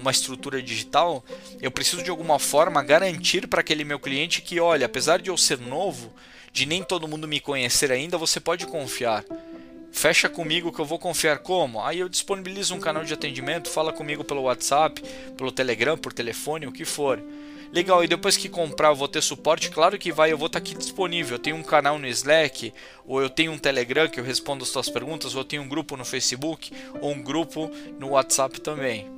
uma 0.00 0.10
estrutura 0.10 0.62
digital, 0.62 1.22
eu 1.60 1.70
preciso 1.70 2.02
de 2.02 2.10
alguma 2.10 2.38
forma 2.38 2.82
garantir 2.82 3.46
para 3.46 3.60
aquele 3.60 3.84
meu 3.84 3.98
cliente 3.98 4.40
que, 4.40 4.58
olha, 4.58 4.86
apesar 4.86 5.20
de 5.20 5.28
eu 5.28 5.36
ser 5.36 5.58
novo, 5.58 6.12
de 6.56 6.64
nem 6.64 6.82
todo 6.82 7.06
mundo 7.06 7.28
me 7.28 7.38
conhecer 7.38 7.92
ainda, 7.92 8.16
você 8.16 8.40
pode 8.40 8.66
confiar. 8.66 9.22
Fecha 9.92 10.26
comigo 10.26 10.72
que 10.72 10.78
eu 10.78 10.86
vou 10.86 10.98
confiar 10.98 11.40
como? 11.40 11.82
Aí 11.84 11.98
eu 11.98 12.08
disponibilizo 12.08 12.74
um 12.74 12.80
canal 12.80 13.04
de 13.04 13.12
atendimento, 13.12 13.68
fala 13.68 13.92
comigo 13.92 14.24
pelo 14.24 14.40
WhatsApp, 14.40 15.02
pelo 15.36 15.52
Telegram, 15.52 15.98
por 15.98 16.14
telefone, 16.14 16.66
o 16.66 16.72
que 16.72 16.86
for. 16.86 17.22
Legal, 17.70 18.02
e 18.02 18.08
depois 18.08 18.38
que 18.38 18.48
comprar 18.48 18.88
eu 18.88 18.96
vou 18.96 19.06
ter 19.06 19.22
suporte? 19.22 19.68
Claro 19.68 19.98
que 19.98 20.10
vai, 20.10 20.32
eu 20.32 20.38
vou 20.38 20.46
estar 20.46 20.58
aqui 20.58 20.74
disponível. 20.74 21.34
Eu 21.34 21.38
tenho 21.38 21.56
um 21.56 21.62
canal 21.62 21.98
no 21.98 22.06
Slack, 22.06 22.72
ou 23.04 23.20
eu 23.20 23.28
tenho 23.28 23.52
um 23.52 23.58
Telegram 23.58 24.08
que 24.08 24.18
eu 24.18 24.24
respondo 24.24 24.64
as 24.64 24.70
suas 24.70 24.88
perguntas, 24.88 25.34
ou 25.34 25.42
eu 25.42 25.44
tenho 25.44 25.60
um 25.60 25.68
grupo 25.68 25.94
no 25.94 26.06
Facebook, 26.06 26.72
ou 27.02 27.12
um 27.12 27.22
grupo 27.22 27.70
no 28.00 28.12
WhatsApp 28.12 28.62
também. 28.62 29.15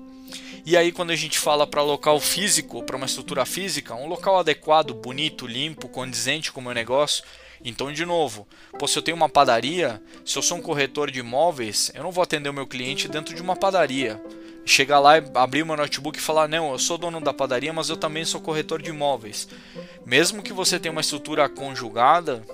E 0.65 0.77
aí 0.77 0.93
quando 0.93 1.11
a 1.11 1.17
gente 1.17 1.39
fala 1.39 1.67
para 1.67 1.83
local 1.83 2.21
físico, 2.21 2.83
para 2.83 2.97
uma 2.97 3.07
estrutura 3.07 3.47
física, 3.47 3.95
um 3.95 4.07
local 4.07 4.39
adequado, 4.39 4.93
bonito, 4.93 5.47
limpo, 5.47 5.89
condizente 5.89 6.53
com 6.53 6.61
o 6.61 6.65
meu 6.65 6.75
negócio. 6.75 7.25
Então, 7.65 7.93
de 7.93 8.05
novo, 8.05 8.47
pô, 8.79 8.87
se 8.87 8.99
eu 8.99 9.03
tenho 9.03 9.17
uma 9.17 9.29
padaria, 9.29 10.01
se 10.25 10.37
eu 10.37 10.43
sou 10.43 10.59
um 10.59 10.63
corretor 10.63 11.11
de 11.11 11.21
imóveis, 11.21 11.91
eu 11.95 12.03
não 12.03 12.13
vou 12.13 12.23
atender 12.23 12.49
o 12.49 12.53
meu 12.53 12.67
cliente 12.67 13.09
dentro 13.09 13.35
de 13.35 13.43
uma 13.43 13.57
padaria. 13.57 14.21
Chegar 14.65 15.01
lá, 15.01 15.15
abrir 15.35 15.63
o 15.63 15.67
meu 15.67 15.77
notebook 15.77 16.19
e 16.19 16.23
falar: 16.23 16.47
Não, 16.47 16.73
eu 16.73 16.79
sou 16.79 16.99
dono 16.99 17.21
da 17.21 17.33
padaria, 17.33 17.73
mas 17.73 17.89
eu 17.89 17.97
também 17.97 18.25
sou 18.25 18.41
corretor 18.41 18.83
de 18.83 18.91
imóveis. 18.91 19.49
Mesmo 20.05 20.43
que 20.43 20.53
você 20.53 20.79
tenha 20.79 20.93
uma 20.93 21.01
estrutura 21.01 21.49
conjugada, 21.49 22.45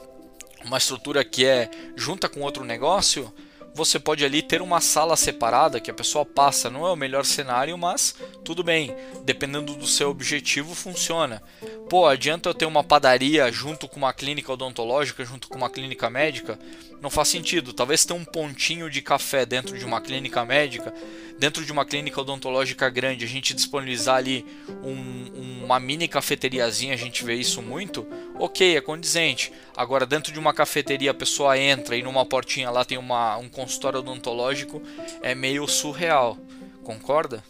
uma 0.65 0.79
estrutura 0.79 1.25
que 1.25 1.45
é 1.45 1.69
junta 1.97 2.29
com 2.29 2.41
outro 2.41 2.65
negócio, 2.65 3.33
você 3.75 3.99
pode 3.99 4.25
ali 4.25 4.41
ter 4.41 4.63
uma 4.63 4.81
sala 4.81 5.17
separada 5.17 5.81
que 5.81 5.91
a 5.91 5.95
pessoa 5.95 6.25
passa. 6.25 6.71
Não 6.71 6.87
é 6.87 6.93
o 6.93 6.97
melhor 6.97 7.25
cenário, 7.25 7.77
mas 7.77 8.15
tudo 8.45 8.63
bem. 8.63 8.95
Dependendo 9.25 9.75
do 9.75 9.87
seu 9.87 10.11
objetivo, 10.11 10.75
funciona. 10.75 11.43
Pô, 11.91 12.07
adianta 12.07 12.49
eu 12.49 12.55
ter 12.55 12.67
uma 12.67 12.85
padaria 12.85 13.51
junto 13.51 13.89
com 13.89 13.97
uma 13.97 14.13
clínica 14.13 14.53
odontológica, 14.53 15.25
junto 15.25 15.49
com 15.49 15.57
uma 15.57 15.69
clínica 15.69 16.09
médica? 16.09 16.59
Não 17.05 17.11
faz 17.11 17.29
sentido. 17.29 17.75
Talvez 17.75 18.03
ter 18.07 18.15
um 18.15 18.25
pontinho 18.25 18.89
de 18.89 19.03
café 19.03 19.45
dentro 19.45 19.79
de 19.79 19.85
uma 19.85 20.01
clínica 20.01 20.43
médica, 20.43 20.91
dentro 21.39 21.63
de 21.63 21.71
uma 21.71 21.85
clínica 21.85 22.19
odontológica 22.19 22.89
grande, 22.89 23.27
a 23.27 23.29
gente 23.29 23.53
disponibilizar 23.53 24.17
ali 24.17 24.43
um, 24.83 25.65
uma 25.65 25.79
mini 25.79 26.09
cafeteriazinha, 26.09 26.95
a 26.95 26.97
gente 26.97 27.23
vê 27.23 27.35
isso 27.35 27.61
muito. 27.61 28.07
Ok, 28.39 28.75
é 28.75 28.81
condizente. 28.81 29.53
Agora, 29.77 30.07
dentro 30.07 30.33
de 30.33 30.39
uma 30.39 30.55
cafeteria, 30.55 31.11
a 31.11 31.15
pessoa 31.15 31.59
entra 31.59 31.95
e 31.95 32.03
numa 32.03 32.25
portinha 32.25 32.71
lá 32.71 32.87
tem 32.87 32.97
uma, 32.97 33.37
um 33.37 33.51
consultório 33.51 33.99
odontológico, 33.99 34.81
é 35.21 35.35
meio 35.35 35.69
surreal. 35.69 36.39
Concorda? 36.83 37.45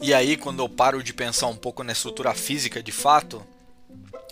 E 0.00 0.14
aí, 0.14 0.38
quando 0.38 0.60
eu 0.60 0.70
paro 0.70 1.02
de 1.02 1.12
pensar 1.12 1.48
um 1.48 1.56
pouco 1.56 1.84
na 1.84 1.92
estrutura 1.92 2.32
física 2.32 2.82
de 2.82 2.92
fato, 2.92 3.44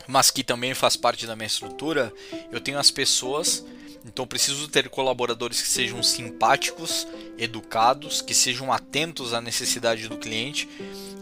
mas 0.06 0.30
que 0.30 0.44
também 0.44 0.74
faz 0.74 0.96
parte 0.96 1.26
da 1.26 1.36
minha 1.36 1.46
estrutura, 1.46 2.12
eu 2.50 2.60
tenho 2.60 2.78
as 2.78 2.90
pessoas, 2.90 3.64
então 4.04 4.26
preciso 4.26 4.68
ter 4.68 4.88
colaboradores 4.88 5.60
que 5.60 5.68
sejam 5.68 6.02
simpáticos, 6.02 7.06
educados, 7.38 8.20
que 8.20 8.34
sejam 8.34 8.72
atentos 8.72 9.32
à 9.32 9.40
necessidade 9.40 10.08
do 10.08 10.18
cliente 10.18 10.68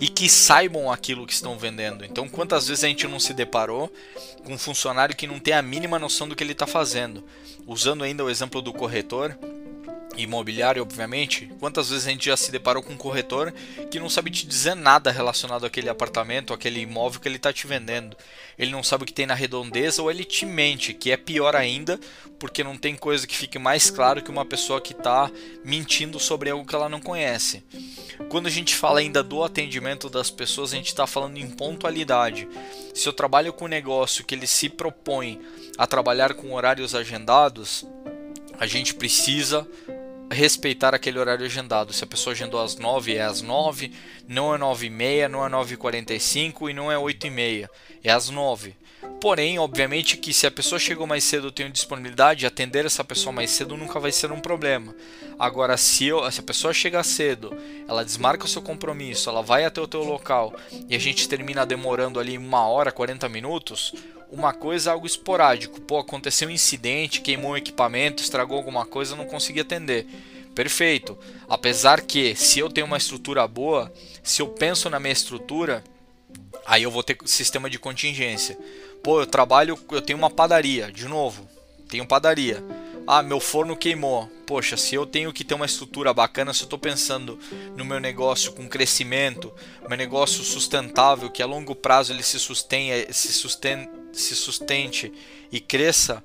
e 0.01 0.09
que 0.09 0.29
saibam 0.29 0.91
aquilo 0.91 1.27
que 1.27 1.33
estão 1.33 1.57
vendendo. 1.57 2.05
Então, 2.05 2.29
quantas 2.29 2.67
vezes 2.67 2.83
a 2.83 2.89
gente 2.89 3.07
não 3.07 3.21
se 3.21 3.33
deparou 3.33 3.93
com 4.45 4.55
um 4.55 4.59
funcionário 4.59 5.15
que 5.15 5.27
não 5.29 5.39
tem 5.39 5.55
a 5.55 5.63
mínima 5.63 5.99
noção 5.99 6.29
do 6.29 6.35
que 6.35 6.43
ele 6.43 6.53
está 6.53 6.67
fazendo? 6.67 7.23
Usando 7.67 8.03
ainda 8.03 8.25
o 8.25 8.31
exemplo 8.31 8.61
do 8.61 8.73
corretor, 8.73 9.39
imobiliário, 10.17 10.83
obviamente, 10.83 11.51
quantas 11.59 11.91
vezes 11.91 12.07
a 12.07 12.11
gente 12.11 12.27
já 12.27 12.37
se 12.37 12.51
deparou 12.51 12.83
com 12.83 12.93
um 12.93 12.97
corretor 12.97 13.53
que 13.91 14.01
não 14.01 14.09
sabe 14.09 14.31
te 14.31 14.47
dizer 14.47 14.75
nada 14.75 15.11
relacionado 15.11 15.65
àquele 15.65 15.89
apartamento, 15.89 16.53
àquele 16.53 16.81
imóvel 16.81 17.21
que 17.21 17.29
ele 17.29 17.37
está 17.37 17.53
te 17.53 17.67
vendendo. 17.67 18.17
Ele 18.59 18.71
não 18.71 18.83
sabe 18.83 19.05
o 19.05 19.07
que 19.07 19.13
tem 19.13 19.27
na 19.27 19.35
redondeza 19.35 20.03
ou 20.03 20.11
ele 20.11 20.25
te 20.25 20.45
mente, 20.45 20.93
que 20.93 21.11
é 21.11 21.17
pior 21.17 21.57
ainda, 21.57 21.99
porque 22.39 22.63
não 22.63 22.77
tem 22.77 22.95
coisa 22.95 23.27
que 23.27 23.37
fique 23.37 23.59
mais 23.59 23.91
claro 23.91 24.23
que 24.23 24.31
uma 24.31 24.45
pessoa 24.45 24.81
que 24.81 24.93
está 24.93 25.31
mentindo 25.65 26.19
sobre 26.19 26.51
algo 26.51 26.67
que 26.67 26.75
ela 26.75 26.89
não 26.89 27.01
conhece. 27.01 27.65
Quando 28.29 28.47
a 28.47 28.51
gente 28.51 28.75
fala 28.75 29.01
ainda 29.01 29.23
do 29.23 29.43
atendimento 29.43 30.09
das 30.09 30.31
pessoas, 30.31 30.73
a 30.73 30.77
gente 30.77 30.89
está 30.89 31.07
falando 31.07 31.39
em 31.39 31.51
pontualidade. 31.51 32.49
Se 32.95 33.09
eu 33.09 33.13
trabalho 33.13 33.53
com 33.53 33.65
um 33.65 33.69
negócio 33.69 34.25
que 34.25 34.35
ele 34.35 34.47
se 34.47 34.69
propõe 34.69 35.41
a 35.79 35.87
trabalhar 35.87 36.35
com 36.35 36.53
horários 36.53 36.95
agendados, 36.95 37.87
a 38.59 38.67
gente 38.67 38.95
precisa 38.95 39.67
respeitar 40.33 40.95
aquele 40.95 41.19
horário 41.19 41.45
agendado. 41.45 41.93
Se 41.93 42.05
a 42.05 42.07
pessoa 42.07 42.33
agendou 42.33 42.61
às 42.61 42.77
9, 42.77 43.15
é 43.15 43.23
às 43.23 43.43
9, 43.43 43.93
não 44.27 44.55
é 44.55 44.59
9 44.59 44.87
e 44.87 44.91
meia, 44.91 45.29
não 45.29 45.45
é 45.45 45.49
9 45.49 45.75
e 45.75 45.77
45 45.77 46.71
e 46.71 46.75
não 46.75 46.91
é 46.91 46.99
8 46.99 47.27
e 47.27 47.31
meia, 47.31 47.71
é 48.03 48.11
às 48.11 48.29
9. 48.29 48.75
Porém, 49.21 49.59
obviamente 49.59 50.17
que 50.17 50.33
se 50.33 50.47
a 50.47 50.51
pessoa 50.51 50.79
chegou 50.79 51.07
mais 51.07 51.25
cedo, 51.25 51.49
eu 51.49 51.53
tenho 51.53 51.71
disponibilidade, 51.71 52.47
atender 52.47 52.85
essa 52.85 53.05
pessoa 53.05 53.33
mais 53.33 53.51
cedo 53.51 53.77
nunca 53.77 54.01
vai 54.01 54.13
ser 54.13 54.33
um 54.33 54.41
problema. 54.41 54.95
Agora, 55.39 55.77
se, 55.77 56.07
eu, 56.07 56.31
se 56.31 56.41
a 56.41 56.43
pessoa 56.43 56.73
chegar 56.73 57.03
cedo, 57.05 57.57
ela 57.89 58.05
desmarca 58.05 58.45
o 58.45 58.49
seu 58.49 58.63
compromisso, 58.63 59.29
ela 59.29 59.43
vai 59.43 59.65
até 59.65 59.81
o 59.81 59.89
teu 59.89 60.03
local 60.03 60.53
e 60.89 60.95
a 60.95 60.99
gente 60.99 61.29
termina 61.29 61.67
demorando 61.67 62.19
ali 62.19 62.39
uma 62.39 62.67
hora, 62.67 62.93
40 62.93 63.29
minutos, 63.29 63.93
uma 64.33 64.55
coisa 64.55 64.91
algo 64.91 65.07
esporádico. 65.07 65.81
Pô, 65.83 65.99
aconteceu 65.99 66.49
um 66.49 66.51
incidente, 66.51 67.21
queimou 67.21 67.53
um 67.53 67.57
equipamento, 67.57 68.23
estragou 68.23 68.57
alguma 68.57 68.87
coisa, 68.87 69.15
não 69.15 69.27
consegui 69.27 69.61
atender. 69.61 70.07
Perfeito. 70.55 71.17
Apesar 71.49 72.01
que, 72.01 72.35
se 72.35 72.59
eu 72.59 72.71
tenho 72.71 72.87
uma 72.87 72.97
estrutura 72.97 73.47
boa, 73.47 73.93
se 74.23 74.41
eu 74.41 74.49
penso 74.49 74.89
na 74.89 74.99
minha 74.99 75.13
estrutura, 75.13 75.85
aí 76.67 76.83
eu 76.83 76.91
vou 76.91 77.03
ter 77.03 77.19
sistema 77.27 77.69
de 77.69 77.79
contingência. 77.79 78.59
Pô, 79.03 79.21
eu 79.21 79.27
trabalho, 79.27 79.79
eu 79.91 80.01
tenho 80.01 80.19
uma 80.19 80.31
padaria, 80.31 80.91
de 80.91 81.07
novo, 81.07 81.47
tenho 81.89 82.07
padaria. 82.07 82.65
Ah, 83.07 83.23
meu 83.23 83.41
forno 83.41 83.77
queimou. 83.77 84.31
Poxa, 84.47 84.77
se 84.77 84.95
eu 84.95 85.05
tenho 85.05 85.33
que 85.33 85.43
ter 85.43 85.55
uma 85.55 85.67
estrutura 85.67 86.15
bacana, 86.15 86.55
se 86.55 86.63
eu 86.63 86.67
estou 86.67 86.79
pensando 86.79 87.39
no 87.77 87.85
meu 87.85 87.99
negócio 87.99 88.53
com 88.53 88.69
crescimento, 88.69 89.53
meu 89.89 89.99
negócio 89.99 90.45
sustentável, 90.45 91.29
que 91.29 91.43
a 91.43 91.47
longo 91.47 91.75
prazo 91.75 92.13
ele 92.13 92.23
se 92.23 92.39
sustenha, 92.39 93.13
se 93.13 93.33
sustenta 93.33 94.02
se 94.13 94.35
sustente 94.35 95.13
e 95.51 95.61
cresça, 95.61 96.23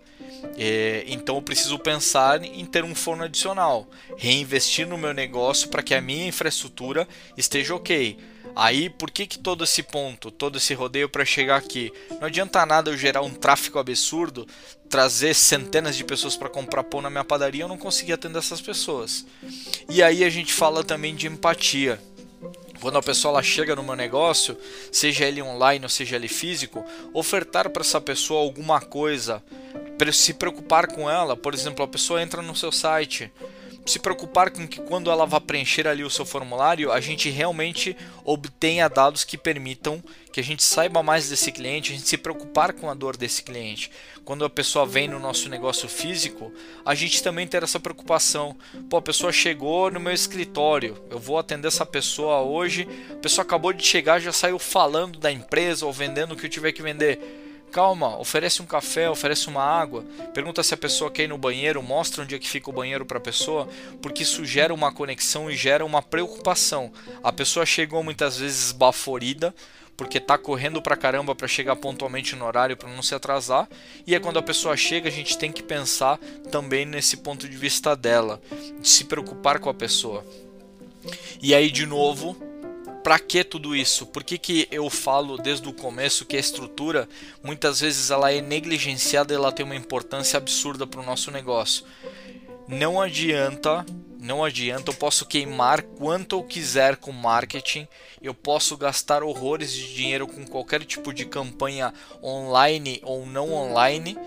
é, 0.58 1.03
então 1.08 1.36
eu 1.36 1.41
preciso 1.41 1.77
pensar 1.79 2.44
em 2.44 2.65
ter 2.65 2.84
um 2.84 2.96
forno 2.96 3.24
adicional, 3.24 3.88
reinvestir 4.17 4.88
no 4.88 4.98
meu 4.98 5.13
negócio 5.13 5.70
para 5.70 5.84
que 5.84 5.94
a 5.94 6.01
minha 6.01 6.27
infraestrutura 6.27 7.08
esteja 7.36 7.75
ok. 7.75 8.17
Aí, 8.56 8.89
por 8.89 9.12
que, 9.12 9.27
que 9.27 9.38
todo 9.38 9.63
esse 9.63 9.84
ponto, 9.84 10.32
todo 10.32 10.58
esse 10.58 10.74
rodeio 10.74 11.08
para 11.08 11.24
chegar 11.24 11.58
aqui? 11.58 11.91
Não 12.20 12.25
adianta 12.25 12.65
nada 12.65 12.89
eu 12.89 12.98
gerar 12.98 13.22
um 13.22 13.29
tráfego 13.29 13.77
absurdo, 13.77 14.48
trazer 14.89 15.36
centenas 15.36 15.96
de 15.96 16.03
pessoas 16.03 16.36
para 16.36 16.50
comprar 16.50 16.84
pão 16.84 17.00
na 17.00 17.10
minha 17.10 17.24
padaria, 17.24 17.63
eu 17.63 17.67
não 17.67 17.77
consegui 17.77 18.13
atender 18.13 18.39
essas 18.39 18.60
pessoas. 18.60 19.27
E 19.88 20.01
aí 20.01 20.24
a 20.24 20.29
gente 20.29 20.51
fala 20.51 20.84
também 20.84 21.15
de 21.15 21.27
empatia. 21.27 22.01
Quando 22.79 22.98
a 22.98 23.01
pessoa 23.01 23.34
ela 23.34 23.43
chega 23.43 23.75
no 23.75 23.84
meu 23.84 23.96
negócio, 23.96 24.57
seja 24.91 25.25
ele 25.25 25.41
online 25.41 25.86
ou 25.86 25.89
seja 25.89 26.15
ele 26.15 26.27
físico, 26.27 26.86
ofertar 27.13 27.69
para 27.69 27.81
essa 27.81 28.00
pessoa 28.00 28.41
alguma 28.41 28.79
coisa, 28.79 29.43
se 30.13 30.34
preocupar 30.34 30.88
com 30.88 31.10
ela. 31.10 31.36
Por 31.36 31.53
exemplo, 31.53 31.84
a 31.84 31.88
pessoa 31.88 32.22
entra 32.22 32.41
no 32.41 32.55
seu 32.55 32.72
site, 32.72 33.31
se 33.91 34.00
preocupar 34.00 34.51
com 34.51 34.67
que 34.67 34.82
quando 34.82 35.10
ela 35.10 35.25
vá 35.25 35.39
preencher 35.39 35.88
ali 35.88 36.03
o 36.03 36.10
seu 36.10 36.25
formulário, 36.25 36.91
a 36.91 37.00
gente 37.00 37.29
realmente 37.29 37.96
obtenha 38.24 38.89
dados 38.89 39.24
que 39.24 39.38
permitam 39.38 40.03
que 40.32 40.39
a 40.39 40.44
gente 40.44 40.63
saiba 40.63 41.01
mais 41.01 41.29
desse 41.29 41.51
cliente, 41.51 41.91
a 41.91 41.96
gente 41.96 42.08
se 42.08 42.17
preocupar 42.17 42.74
com 42.74 42.89
a 42.89 42.94
dor 42.94 43.17
desse 43.17 43.41
cliente. 43.41 43.91
Quando 44.24 44.46
a 44.46 44.50
pessoa 44.50 44.86
vem 44.86 45.08
no 45.08 45.20
nosso 45.20 45.50
negócio 45.50 45.88
físico, 45.88 46.51
a 46.86 46.94
gente 46.94 47.24
também 47.24 47.48
ter 47.48 47.63
essa 47.63 47.79
preocupação. 47.79 48.56
Pô, 48.89 48.98
a 48.98 49.01
pessoa 49.01 49.32
chegou 49.32 49.89
no 49.89 50.00
meu 50.00 50.13
escritório, 50.13 51.01
eu 51.10 51.17
vou 51.17 51.39
atender 51.39 51.67
essa 51.67 51.86
pessoa 51.86 52.41
hoje, 52.41 52.88
a 53.10 53.15
pessoa 53.15 53.44
acabou 53.44 53.74
de 53.74 53.86
chegar, 53.86 54.20
já 54.20 54.34
saiu 54.34 54.60
falando 54.60 55.17
da 55.17 55.32
empresa 55.32 55.86
ou 55.86 55.94
vendendo 55.94 56.34
o 56.34 56.36
que 56.36 56.46
eu 56.46 56.50
tiver 56.50 56.72
que 56.72 56.82
vender 56.82 57.47
Calma, 57.72 58.18
oferece 58.18 58.62
um 58.62 58.66
café, 58.66 59.10
oferece 59.10 59.48
uma 59.48 59.62
água, 59.62 60.04
pergunta 60.34 60.64
se 60.64 60.74
a 60.74 60.78
pessoa 60.78 61.12
quer 61.12 61.24
ir 61.24 61.28
no 61.28 61.38
banheiro, 61.38 61.84
mostra 61.84 62.24
onde 62.24 62.34
é 62.34 62.40
que 62.40 62.48
fica 62.48 62.70
o 62.70 62.74
banheiro 62.74 63.06
para 63.06 63.18
a 63.18 63.22
pessoa, 63.22 63.68
porque 64.02 64.24
isso 64.24 64.46
gera 64.46 64.74
uma 64.74 64.92
conexão 64.92 65.52
e 65.52 65.56
gera 65.56 65.86
uma 65.86 66.02
preocupação. 66.02 66.92
A 67.24 67.32
pessoa 67.32 67.66
chegou 67.66 68.02
muitas 68.02 68.38
vezes 68.38 68.72
baforida, 68.72 69.54
porque 69.98 70.18
está 70.18 70.38
correndo 70.38 70.82
pra 70.82 70.96
caramba 70.96 71.36
para 71.36 71.48
chegar 71.48 71.76
pontualmente 71.76 72.36
no 72.36 72.46
horário 72.46 72.78
para 72.78 72.90
não 72.90 73.02
se 73.02 73.14
atrasar, 73.14 73.68
e 74.06 74.16
é 74.16 74.20
quando 74.20 74.38
a 74.38 74.44
pessoa 74.44 74.78
chega, 74.78 75.10
a 75.10 75.12
gente 75.12 75.38
tem 75.38 75.52
que 75.52 75.62
pensar 75.62 76.18
também 76.52 76.86
nesse 76.86 77.18
ponto 77.18 77.50
de 77.50 77.58
vista 77.58 77.96
dela, 77.96 78.42
de 78.80 78.88
se 78.88 79.04
preocupar 79.04 79.60
com 79.60 79.70
a 79.70 79.74
pessoa. 79.74 80.26
E 81.42 81.54
aí 81.54 81.70
de 81.70 81.86
novo, 81.86 82.38
para 83.08 83.20
que 83.20 83.42
tudo 83.42 83.74
isso? 83.74 84.06
Por 84.06 84.22
que, 84.22 84.38
que 84.38 84.68
eu 84.70 84.90
falo 84.90 85.38
desde 85.38 85.66
o 85.70 85.72
começo 85.72 86.26
que 86.26 86.36
a 86.36 86.40
estrutura 86.42 87.08
muitas 87.42 87.80
vezes 87.80 88.12
ela 88.12 88.34
é 88.34 88.42
negligenciada 88.42 89.34
e 89.34 89.38
ela 89.38 89.50
tem 89.50 89.66
uma 89.66 89.78
importância 89.78 90.36
absurda 90.36 90.86
para 90.86 91.00
o 91.00 91.06
nosso 91.06 91.32
negócio? 91.32 91.86
Não 92.68 93.02
adianta, 93.02 93.86
não 94.20 94.44
adianta, 94.44 94.92
eu 94.92 94.94
posso 94.94 95.26
queimar 95.26 95.84
quanto 95.84 96.36
eu 96.36 96.44
quiser 96.44 96.98
com 96.98 97.14
marketing, 97.14 97.88
eu 98.22 98.34
posso 98.34 98.76
gastar 98.76 99.24
horrores 99.24 99.72
de 99.72 99.96
dinheiro 99.96 100.28
com 100.28 100.46
qualquer 100.46 100.84
tipo 100.84 101.14
de 101.14 101.24
campanha 101.24 101.94
online 102.22 103.00
ou 103.04 103.26
não 103.26 103.54
online. 103.54 104.18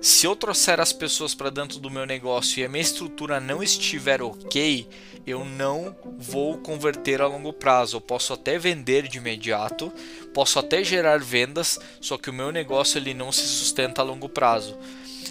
Se 0.00 0.26
eu 0.26 0.36
trouxer 0.36 0.78
as 0.78 0.92
pessoas 0.92 1.34
para 1.34 1.50
dentro 1.50 1.80
do 1.80 1.90
meu 1.90 2.06
negócio 2.06 2.60
e 2.60 2.64
a 2.64 2.68
minha 2.68 2.82
estrutura 2.82 3.40
não 3.40 3.60
estiver 3.60 4.22
ok, 4.22 4.88
eu 5.26 5.44
não 5.44 5.94
vou 6.16 6.56
converter 6.58 7.20
a 7.20 7.26
longo 7.26 7.52
prazo. 7.52 7.96
Eu 7.96 8.00
posso 8.00 8.32
até 8.32 8.58
vender 8.58 9.08
de 9.08 9.18
imediato, 9.18 9.92
posso 10.32 10.58
até 10.58 10.84
gerar 10.84 11.18
vendas, 11.18 11.80
só 12.00 12.16
que 12.16 12.30
o 12.30 12.32
meu 12.32 12.52
negócio 12.52 12.96
ele 12.96 13.12
não 13.12 13.32
se 13.32 13.42
sustenta 13.42 14.00
a 14.00 14.04
longo 14.04 14.28
prazo. 14.28 14.78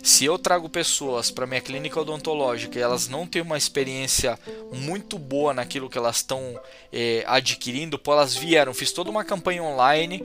Se 0.03 0.25
eu 0.25 0.37
trago 0.37 0.69
pessoas 0.69 1.31
para 1.31 1.47
minha 1.47 1.61
clínica 1.61 1.99
odontológica 1.99 2.77
e 2.77 2.81
elas 2.81 3.07
não 3.07 3.25
têm 3.25 3.41
uma 3.41 3.57
experiência 3.57 4.37
muito 4.73 5.17
boa 5.17 5.53
naquilo 5.53 5.89
que 5.89 5.97
elas 5.97 6.17
estão 6.17 6.59
é, 6.91 7.23
adquirindo, 7.25 7.97
pô, 7.97 8.13
elas 8.13 8.35
vieram, 8.35 8.73
fiz 8.73 8.91
toda 8.91 9.09
uma 9.09 9.23
campanha 9.23 9.63
online, 9.63 10.23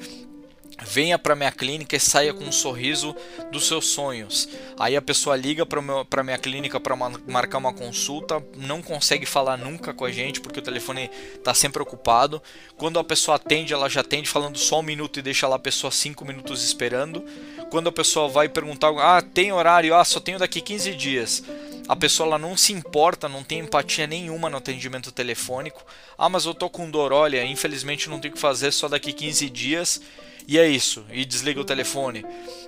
venha 0.87 1.19
para 1.19 1.35
minha 1.35 1.53
clínica 1.53 1.97
e 1.97 2.01
saia 2.01 2.35
com 2.35 2.45
um 2.45 2.53
sorriso 2.53 3.15
dos 3.51 3.67
seus 3.67 3.87
sonhos. 3.87 4.49
Aí 4.79 4.97
a 4.97 5.03
pessoa 5.03 5.37
liga 5.37 5.65
para 5.67 6.23
minha 6.23 6.39
clínica 6.39 6.81
para 6.81 6.97
marcar 6.97 7.59
uma 7.59 7.73
consulta, 7.73 8.43
não 8.57 8.83
consegue 8.83 9.27
falar 9.27 9.57
nunca 9.57 9.93
com 9.95 10.05
a 10.05 10.11
gente 10.11 10.41
porque 10.41 10.59
o 10.59 10.63
telefone 10.63 11.11
está 11.35 11.55
sempre 11.55 11.83
ocupado. 11.83 12.43
Quando 12.77 12.99
a 12.99 13.05
pessoa 13.05 13.37
atende, 13.37 13.73
ela 13.73 13.89
já 13.89 14.01
atende 14.01 14.29
falando 14.29 14.59
só 14.59 14.81
um 14.81 14.83
minuto 14.83 15.19
e 15.19 15.23
deixa 15.23 15.49
lá 15.49 15.57
a 15.57 15.61
pessoa 15.61 15.91
cinco 15.91 16.25
minutos 16.25 16.63
esperando. 16.65 17.25
Quando 17.71 17.89
a 17.89 17.93
pessoa 17.93 18.29
vai 18.29 18.49
perguntar, 18.49 18.91
ah, 18.99 19.23
tem 19.23 19.53
horário? 19.53 19.95
Ah, 19.95 20.05
só 20.05 20.21
tenho 20.21 20.39
daqui 20.39 20.61
15 20.61 20.95
dias. 20.95 21.43
A 21.89 21.97
pessoa 21.97 22.27
ela 22.29 22.39
não 22.39 22.57
se 22.57 22.73
importa, 22.73 23.29
não 23.29 23.43
tem 23.43 23.59
empatia 23.59 24.07
nenhuma 24.07 24.49
no 24.49 24.59
atendimento 24.59 25.11
telefônico. 25.11 25.85
Ah, 26.17 26.29
mas 26.29 26.45
eu 26.45 26.55
tô 26.55 26.71
com 26.71 26.91
dor, 26.91 27.13
olha, 27.13 27.45
infelizmente 27.45 28.09
não 28.09 28.21
tenho 28.21 28.33
o 28.33 28.35
que 28.35 28.41
fazer, 28.41 28.73
só 28.73 28.89
daqui 28.89 29.13
15 29.13 29.51
dias 29.51 30.01
e 30.47 30.59
é 30.59 30.69
isso, 30.69 31.05
e 31.11 31.25
desliga 31.25 31.61
o 31.61 31.65
telefone. 31.65 32.25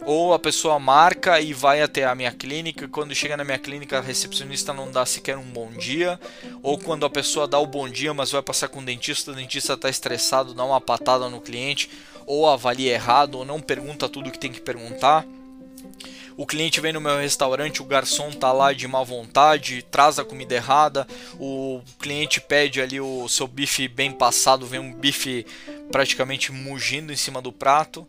Ou 0.07 0.33
a 0.33 0.38
pessoa 0.38 0.78
marca 0.78 1.40
e 1.40 1.52
vai 1.52 1.83
até 1.83 2.04
a 2.04 2.14
minha 2.14 2.33
clínica, 2.33 2.88
quando 2.88 3.14
chega 3.14 3.37
na 3.37 3.45
minha 3.45 3.59
clínica 3.59 3.99
a 3.99 4.00
recepcionista 4.00 4.73
não 4.73 4.90
dá 4.90 5.04
sequer 5.04 5.37
um 5.37 5.45
bom 5.45 5.71
dia, 5.73 6.19
ou 6.62 6.78
quando 6.78 7.04
a 7.04 7.11
pessoa 7.11 7.49
dá 7.49 7.59
o 7.59 7.66
bom 7.66 7.88
dia, 7.88 8.14
mas 8.14 8.31
vai 8.31 8.43
passar 8.43 8.69
com 8.69 8.81
o 8.81 8.85
dentista, 8.85 9.33
o 9.33 9.35
dentista 9.35 9.75
está 9.75 9.88
estressado, 9.88 10.54
dá 10.54 10.64
uma 10.64 10.81
patada 10.81 11.28
no 11.28 11.40
cliente, 11.40 11.90
ou 12.26 12.49
avalia 12.49 12.93
errado, 12.93 13.37
ou 13.37 13.45
não 13.45 13.61
pergunta 13.61 14.09
tudo 14.09 14.31
que 14.31 14.38
tem 14.38 14.52
que 14.52 14.61
perguntar. 14.61 15.26
O 16.37 16.45
cliente 16.47 16.81
vem 16.81 16.93
no 16.93 17.00
meu 17.00 17.19
restaurante, 17.19 17.81
o 17.81 17.85
garçom 17.85 18.31
tá 18.33 18.50
lá 18.50 18.73
de 18.73 18.88
má 18.88 19.04
vontade, 19.04 19.83
traz 19.88 20.19
a 20.19 20.25
comida 20.25 20.56
errada, 20.56 21.06
o 21.39 21.80
cliente 22.00 22.41
pede 22.41 22.80
ali 22.80 23.00
o 23.00 23.28
seu 23.28 23.47
bife 23.47 23.87
bem 23.87 24.10
passado, 24.10 24.67
vem 24.67 24.80
um 24.80 24.93
bife 24.93 25.47
praticamente 25.90 26.52
mugindo 26.52 27.12
em 27.12 27.16
cima 27.16 27.40
do 27.40 27.52
prato. 27.52 28.06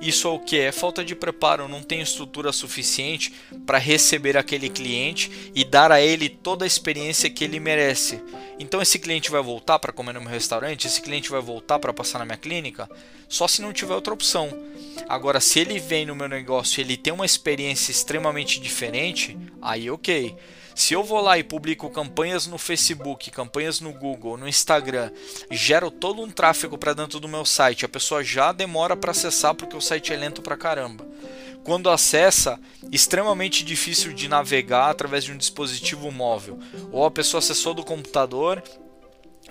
Isso 0.00 0.26
é 0.26 0.30
o 0.30 0.38
que? 0.38 0.58
É 0.58 0.72
falta 0.72 1.04
de 1.04 1.14
preparo, 1.14 1.68
não 1.68 1.82
tem 1.82 2.00
estrutura 2.00 2.52
suficiente 2.52 3.32
para 3.66 3.78
receber 3.78 4.36
aquele 4.36 4.68
cliente 4.68 5.50
e 5.54 5.64
dar 5.64 5.92
a 5.92 6.00
ele 6.00 6.28
toda 6.28 6.64
a 6.64 6.66
experiência 6.66 7.30
que 7.30 7.44
ele 7.44 7.60
merece. 7.60 8.20
Então 8.58 8.82
esse 8.82 8.98
cliente 8.98 9.30
vai 9.30 9.42
voltar 9.42 9.78
para 9.78 9.92
comer 9.92 10.14
no 10.14 10.20
meu 10.20 10.30
restaurante, 10.30 10.86
esse 10.86 11.00
cliente 11.00 11.30
vai 11.30 11.40
voltar 11.40 11.78
para 11.78 11.92
passar 11.92 12.18
na 12.18 12.24
minha 12.24 12.36
clínica, 12.36 12.90
só 13.28 13.46
se 13.46 13.62
não 13.62 13.72
tiver 13.72 13.94
outra 13.94 14.14
opção. 14.14 14.50
Agora, 15.08 15.40
se 15.40 15.60
ele 15.60 15.78
vem 15.78 16.04
no 16.06 16.16
meu 16.16 16.28
negócio 16.28 16.80
e 16.80 16.82
ele 16.82 16.96
tem 16.96 17.12
uma 17.12 17.26
experiência 17.26 17.92
extremamente 17.92 18.60
diferente, 18.60 19.38
aí 19.62 19.90
ok. 19.90 20.34
Se 20.78 20.94
eu 20.94 21.02
vou 21.02 21.20
lá 21.20 21.36
e 21.36 21.42
publico 21.42 21.90
campanhas 21.90 22.46
no 22.46 22.56
Facebook, 22.56 23.32
campanhas 23.32 23.80
no 23.80 23.92
Google, 23.92 24.36
no 24.36 24.46
Instagram, 24.46 25.10
gero 25.50 25.90
todo 25.90 26.22
um 26.22 26.30
tráfego 26.30 26.78
para 26.78 26.94
dentro 26.94 27.18
do 27.18 27.26
meu 27.26 27.44
site, 27.44 27.84
a 27.84 27.88
pessoa 27.88 28.22
já 28.22 28.52
demora 28.52 28.96
para 28.96 29.10
acessar 29.10 29.56
porque 29.56 29.76
o 29.76 29.80
site 29.80 30.12
é 30.12 30.16
lento 30.16 30.40
pra 30.40 30.56
caramba. 30.56 31.04
Quando 31.64 31.90
acessa, 31.90 32.60
extremamente 32.92 33.64
difícil 33.64 34.12
de 34.12 34.28
navegar 34.28 34.88
através 34.88 35.24
de 35.24 35.32
um 35.32 35.36
dispositivo 35.36 36.12
móvel. 36.12 36.60
Ou 36.92 37.04
a 37.04 37.10
pessoa 37.10 37.40
acessou 37.40 37.74
do 37.74 37.84
computador 37.84 38.62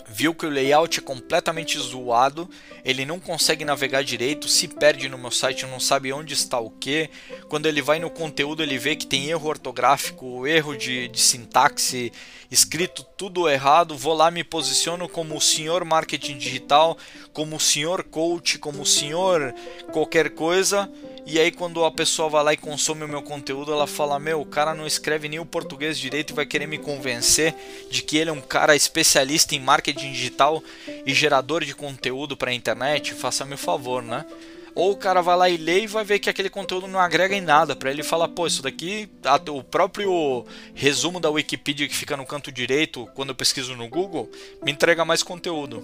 viu 0.07 0.33
que 0.33 0.45
o 0.45 0.49
layout 0.49 0.99
é 0.99 1.01
completamente 1.01 1.77
zoado, 1.77 2.49
ele 2.83 3.05
não 3.05 3.19
consegue 3.19 3.65
navegar 3.65 4.03
direito, 4.03 4.47
se 4.47 4.67
perde 4.67 5.09
no 5.09 5.17
meu 5.17 5.31
site, 5.31 5.65
não 5.65 5.79
sabe 5.79 6.13
onde 6.13 6.33
está 6.33 6.59
o 6.59 6.69
que. 6.69 7.09
Quando 7.49 7.65
ele 7.65 7.81
vai 7.81 7.99
no 7.99 8.09
conteúdo, 8.09 8.63
ele 8.63 8.77
vê 8.77 8.95
que 8.95 9.05
tem 9.05 9.29
erro 9.29 9.49
ortográfico, 9.49 10.47
erro 10.47 10.75
de, 10.77 11.07
de 11.09 11.19
sintaxe, 11.19 12.11
escrito 12.49 13.03
tudo 13.17 13.49
errado. 13.49 13.97
Vou 13.97 14.13
lá, 14.13 14.31
me 14.31 14.43
posiciono 14.43 15.09
como 15.09 15.35
o 15.35 15.41
senhor 15.41 15.83
marketing 15.83 16.37
digital, 16.37 16.97
como 17.33 17.57
o 17.57 17.59
senhor 17.59 18.03
coach, 18.03 18.57
como 18.57 18.83
o 18.83 18.85
senhor 18.85 19.53
qualquer 19.91 20.29
coisa 20.29 20.89
e 21.27 21.39
aí 21.39 21.51
quando 21.51 21.83
a 21.83 21.91
pessoa 21.91 22.29
vai 22.29 22.43
lá 22.43 22.53
e 22.53 22.57
consome 22.57 23.03
o 23.03 23.07
meu 23.07 23.21
conteúdo, 23.21 23.73
ela 23.73 23.85
fala: 23.85 24.17
"Meu, 24.17 24.39
o 24.39 24.45
cara 24.45 24.73
não 24.73 24.87
escreve 24.87 25.27
nem 25.27 25.39
o 25.39 25.45
português 25.45 25.99
direito 25.99 26.31
e 26.31 26.33
vai 26.33 26.45
querer 26.45 26.67
me 26.67 26.77
convencer 26.77 27.53
de 27.91 28.01
que 28.01 28.17
ele 28.17 28.29
é 28.29 28.33
um 28.33 28.41
cara 28.41 28.75
especialista 28.75 29.53
em 29.53 29.59
marketing 29.59 30.11
digital 30.13 30.63
e 31.05 31.13
gerador 31.13 31.65
de 31.65 31.75
conteúdo 31.75 32.37
para 32.37 32.51
a 32.51 32.53
internet, 32.53 33.13
faça-me 33.13 33.55
o 33.55 33.57
favor, 33.57 34.01
né?" 34.01 34.25
Ou 34.73 34.91
o 34.91 34.95
cara 34.95 35.23
vai 35.23 35.35
lá 35.35 35.49
e 35.49 35.57
lê 35.57 35.81
e 35.81 35.87
vai 35.87 36.05
ver 36.05 36.19
que 36.19 36.29
aquele 36.29 36.51
conteúdo 36.51 36.87
não 36.87 36.99
agrega 36.99 37.35
em 37.35 37.41
nada. 37.41 37.75
Para 37.75 37.89
ele 37.89 38.03
falar, 38.03 38.27
pô, 38.27 38.45
isso 38.45 38.61
daqui, 38.61 39.09
o 39.51 39.63
próprio 39.63 40.45
resumo 40.75 41.19
da 41.19 41.31
Wikipedia 41.31 41.87
que 41.87 41.95
fica 41.95 42.15
no 42.15 42.27
canto 42.27 42.51
direito 42.51 43.09
quando 43.15 43.29
eu 43.29 43.35
pesquiso 43.35 43.75
no 43.75 43.87
Google, 43.89 44.31
me 44.63 44.71
entrega 44.71 45.03
mais 45.03 45.23
conteúdo. 45.23 45.83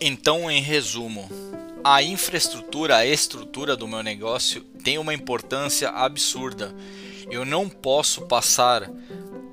Então, 0.00 0.50
em 0.50 0.60
resumo, 0.60 1.30
a 1.84 2.02
infraestrutura, 2.02 2.96
a 2.96 3.06
estrutura 3.06 3.76
do 3.76 3.88
meu 3.88 4.02
negócio 4.02 4.62
tem 4.84 4.98
uma 4.98 5.14
importância 5.14 5.90
absurda. 5.90 6.74
Eu 7.30 7.44
não 7.44 7.68
posso 7.68 8.22
passar 8.22 8.90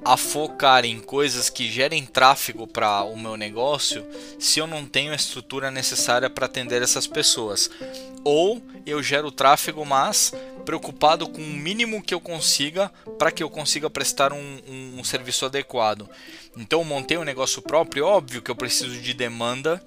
a 0.03 0.15
focar 0.15 0.85
em 0.85 0.99
coisas 0.99 1.49
que 1.49 1.69
gerem 1.69 2.05
tráfego 2.05 2.65
para 2.65 3.03
o 3.03 3.17
meu 3.17 3.35
negócio 3.35 4.05
se 4.37 4.59
eu 4.59 4.65
não 4.65 4.85
tenho 4.85 5.11
a 5.11 5.15
estrutura 5.15 5.69
necessária 5.69 6.29
para 6.29 6.45
atender 6.45 6.81
essas 6.81 7.07
pessoas. 7.07 7.69
Ou 8.23 8.61
eu 8.85 9.01
gero 9.01 9.31
tráfego, 9.31 9.85
mas 9.85 10.33
preocupado 10.65 11.27
com 11.27 11.41
o 11.41 11.45
mínimo 11.45 12.01
que 12.01 12.13
eu 12.13 12.19
consiga 12.19 12.91
para 13.17 13.31
que 13.31 13.41
eu 13.41 13.49
consiga 13.49 13.89
prestar 13.89 14.33
um, 14.33 14.59
um, 14.67 14.99
um 14.99 15.03
serviço 15.03 15.45
adequado. 15.45 16.07
Então, 16.55 16.83
montei 16.83 17.17
um 17.17 17.23
negócio 17.23 17.61
próprio, 17.61 18.05
óbvio 18.05 18.41
que 18.41 18.51
eu 18.51 18.55
preciso 18.55 18.99
de 18.99 19.13
demanda 19.13 19.83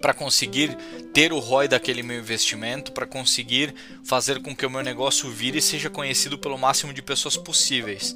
para 0.00 0.14
conseguir 0.14 0.76
ter 1.12 1.32
o 1.32 1.38
ROI 1.38 1.68
daquele 1.68 2.02
meu 2.02 2.18
investimento, 2.18 2.92
para 2.92 3.06
conseguir 3.06 3.74
fazer 4.04 4.40
com 4.42 4.54
que 4.54 4.66
o 4.66 4.70
meu 4.70 4.82
negócio 4.82 5.30
vire 5.30 5.58
e 5.58 5.62
seja 5.62 5.88
conhecido 5.88 6.38
pelo 6.38 6.58
máximo 6.58 6.92
de 6.92 7.02
pessoas 7.02 7.36
possíveis. 7.36 8.14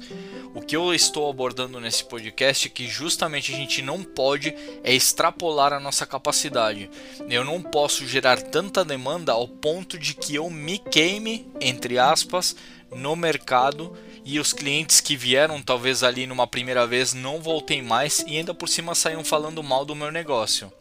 O 0.53 0.61
que 0.61 0.75
eu 0.75 0.93
estou 0.93 1.29
abordando 1.29 1.79
nesse 1.79 2.03
podcast 2.03 2.67
é 2.67 2.69
que 2.69 2.87
justamente 2.87 3.53
a 3.53 3.55
gente 3.55 3.81
não 3.81 4.03
pode 4.03 4.53
é 4.83 4.93
extrapolar 4.93 5.73
a 5.73 5.79
nossa 5.79 6.05
capacidade. 6.05 6.89
Eu 7.29 7.43
não 7.43 7.61
posso 7.61 8.05
gerar 8.05 8.41
tanta 8.41 8.83
demanda 8.83 9.31
ao 9.31 9.47
ponto 9.47 9.97
de 9.97 10.13
que 10.13 10.35
eu 10.35 10.49
me 10.49 10.77
queime, 10.77 11.47
entre 11.59 11.97
aspas, 11.97 12.55
no 12.91 13.15
mercado 13.15 13.97
e 14.23 14.39
os 14.39 14.53
clientes 14.53 14.99
que 14.99 15.15
vieram 15.15 15.61
talvez 15.61 16.03
ali 16.03 16.27
numa 16.27 16.45
primeira 16.45 16.85
vez 16.85 17.13
não 17.13 17.41
voltem 17.41 17.81
mais 17.81 18.23
e 18.27 18.37
ainda 18.37 18.53
por 18.53 18.67
cima 18.67 18.93
saiam 18.93 19.23
falando 19.23 19.63
mal 19.63 19.85
do 19.85 19.95
meu 19.95 20.11
negócio. 20.11 20.71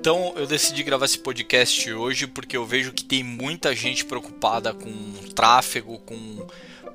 Então 0.00 0.32
eu 0.36 0.46
decidi 0.46 0.84
gravar 0.84 1.06
esse 1.06 1.18
podcast 1.18 1.92
hoje 1.92 2.28
porque 2.28 2.56
eu 2.56 2.64
vejo 2.64 2.92
que 2.92 3.04
tem 3.04 3.24
muita 3.24 3.74
gente 3.74 4.04
preocupada 4.04 4.72
com 4.72 5.12
tráfego, 5.34 5.98
com 5.98 6.46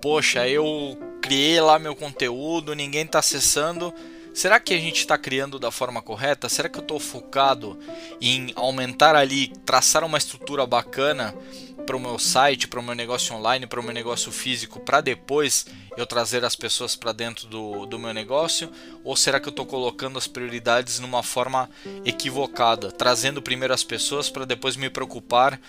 poxa, 0.01 0.47
eu 0.47 0.97
criei 1.21 1.59
lá 1.59 1.77
meu 1.77 1.95
conteúdo, 1.95 2.73
ninguém 2.73 3.03
está 3.03 3.19
acessando. 3.19 3.93
Será 4.33 4.57
que 4.57 4.73
a 4.73 4.77
gente 4.77 4.99
está 4.99 5.17
criando 5.17 5.59
da 5.59 5.69
forma 5.69 6.01
correta? 6.01 6.47
Será 6.47 6.69
que 6.69 6.77
eu 6.77 6.81
estou 6.81 6.97
focado 6.97 7.77
em 8.21 8.53
aumentar 8.55 9.15
ali, 9.15 9.49
traçar 9.65 10.05
uma 10.05 10.17
estrutura 10.17 10.65
bacana 10.65 11.35
para 11.83 11.95
o 11.95 11.99
meu 11.99 12.17
site, 12.17 12.67
para 12.67 12.79
o 12.79 12.83
meu 12.83 12.95
negócio 12.95 13.35
online, 13.35 13.67
para 13.67 13.79
o 13.79 13.83
meu 13.83 13.93
negócio 13.93 14.31
físico, 14.31 14.79
para 14.79 15.01
depois 15.01 15.65
eu 15.95 16.05
trazer 16.05 16.43
as 16.43 16.55
pessoas 16.55 16.95
para 16.95 17.11
dentro 17.11 17.47
do, 17.47 17.85
do 17.85 17.99
meu 17.99 18.13
negócio? 18.13 18.71
Ou 19.03 19.15
será 19.15 19.39
que 19.39 19.47
eu 19.47 19.51
estou 19.51 19.65
colocando 19.65 20.17
as 20.17 20.27
prioridades 20.27 20.99
numa 20.99 21.21
forma 21.21 21.69
equivocada, 22.05 22.91
trazendo 22.91 23.41
primeiro 23.41 23.73
as 23.73 23.83
pessoas 23.83 24.29
para 24.29 24.45
depois 24.45 24.75
me 24.75 24.89
preocupar 24.89 25.59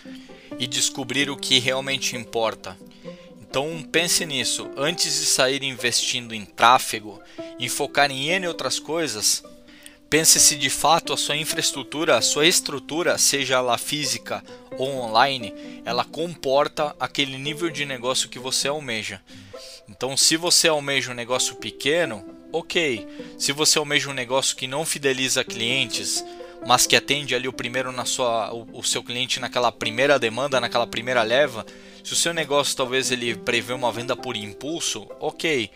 e 0.59 0.67
descobrir 0.67 1.31
o 1.31 1.37
que 1.37 1.59
realmente 1.59 2.17
importa? 2.17 2.77
Então 3.41 3.83
pense 3.83 4.27
nisso, 4.27 4.69
antes 4.77 5.21
de 5.21 5.27
sair 5.27 5.63
investindo 5.63 6.35
em 6.35 6.45
tráfego 6.45 7.21
e 7.59 7.69
focar 7.69 8.11
em 8.11 8.29
N 8.31 8.49
outras 8.49 8.81
coisas, 8.81 9.45
pense 10.15 10.39
se 10.39 10.55
de 10.55 10.71
fato 10.71 11.13
a 11.13 11.17
sua 11.17 11.35
infraestrutura, 11.35 12.17
a 12.17 12.23
sua 12.23 12.47
estrutura, 12.47 13.19
seja 13.19 13.57
ela 13.57 13.77
física 13.77 14.45
ou 14.79 14.89
online, 14.89 15.53
ela 15.85 16.05
comporta 16.05 16.95
aquele 17.01 17.37
nível 17.37 17.69
de 17.69 17.85
negócio 17.85 18.29
que 18.29 18.39
você 18.39 18.69
almeja. 18.69 19.21
Então, 19.89 20.17
se 20.17 20.37
você 20.37 20.69
almeja 20.69 21.11
um 21.11 21.17
negócio 21.17 21.57
pequeno, 21.57 22.25
ok. 22.53 23.09
Se 23.37 23.51
você 23.51 23.77
almeja 23.77 24.09
um 24.09 24.13
negócio 24.13 24.55
que 24.55 24.69
não 24.69 24.87
fideliza 24.87 25.43
clientes, 25.43 26.25
mas 26.65 26.87
que 26.87 26.95
atende 26.95 27.35
ali 27.35 27.49
o 27.49 27.53
primeiro 27.53 27.91
na 27.91 28.05
sua, 28.05 28.55
o, 28.55 28.69
o 28.73 28.85
seu 28.85 29.03
cliente 29.03 29.41
naquela 29.41 29.73
primeira 29.73 30.17
demanda, 30.17 30.61
naquela 30.61 30.87
primeira 30.87 31.25
leva, 31.25 31.67
se 32.05 32.13
o 32.13 32.17
seu 32.17 32.33
negócio 32.33 32.77
talvez 32.77 33.11
ele 33.11 33.35
prevê 33.35 33.73
uma 33.73 33.91
venda 33.91 34.15
por 34.15 34.37
impulso, 34.37 35.09
ok. 35.19 35.69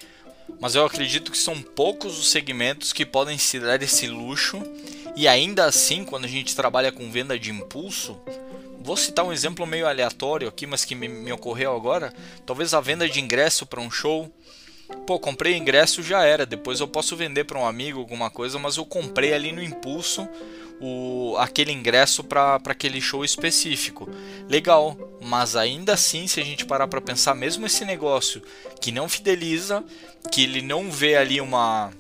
Mas 0.61 0.75
eu 0.75 0.85
acredito 0.85 1.31
que 1.31 1.39
são 1.39 1.61
poucos 1.63 2.19
os 2.19 2.31
segmentos 2.31 2.93
que 2.93 3.07
podem 3.07 3.39
se 3.39 3.61
dar 3.61 3.83
esse 3.83 4.07
luxo. 4.07 4.63
E 5.17 5.27
ainda 5.27 5.65
assim, 5.65 6.05
quando 6.05 6.25
a 6.25 6.29
gente 6.29 6.55
trabalha 6.55 6.93
com 6.93 7.11
venda 7.11 7.39
de 7.39 7.51
impulso, 7.51 8.17
vou 8.81 8.97
citar 8.97 9.25
um 9.25 9.33
exemplo 9.33 9.67
meio 9.67 9.87
aleatório 9.87 10.49
aqui, 10.49 10.67
mas 10.67 10.85
que 10.85 10.95
me, 10.95 11.09
me 11.09 11.33
ocorreu 11.33 11.75
agora. 11.75 12.13
Talvez 12.47 12.75
a 12.75 12.81
venda 12.81 13.09
de 13.09 13.21
ingresso 13.21 13.67
para 13.67 13.81
um 13.81 13.91
show. 13.91 14.33
Pô, 15.07 15.19
comprei 15.19 15.57
ingresso 15.57 16.03
já 16.03 16.25
era. 16.25 16.47
Depois 16.47 16.81
eu 16.81 16.89
posso 16.89 17.17
vender 17.17 17.45
para 17.45 17.59
um 17.59 17.67
amigo 17.67 18.01
alguma 18.01 18.31
coisa, 18.31 18.59
mas 18.59 18.77
eu 18.77 18.85
comprei 18.85 19.35
ali 19.35 19.53
no 19.53 19.63
impulso 19.63 20.29
o, 20.81 21.37
aquele 21.39 21.73
ingresso 21.73 22.25
para 22.25 22.61
aquele 22.65 23.01
show 23.01 23.25
específico. 23.25 24.09
Legal, 24.49 24.97
mas 25.20 25.57
ainda 25.57 25.94
assim, 25.94 26.26
se 26.26 26.40
a 26.40 26.44
gente 26.44 26.64
parar 26.64 26.88
para 26.88 27.00
pensar, 27.00 27.35
mesmo 27.35 27.66
esse 27.66 27.85
negócio 27.85 28.42
que 28.81 28.92
não 28.92 29.09
fideliza, 29.09 29.85
que 30.31 30.42
ele 30.42 30.62
não 30.62 30.90
vê 30.90 31.16
ali 31.16 31.40
uma 31.40 31.90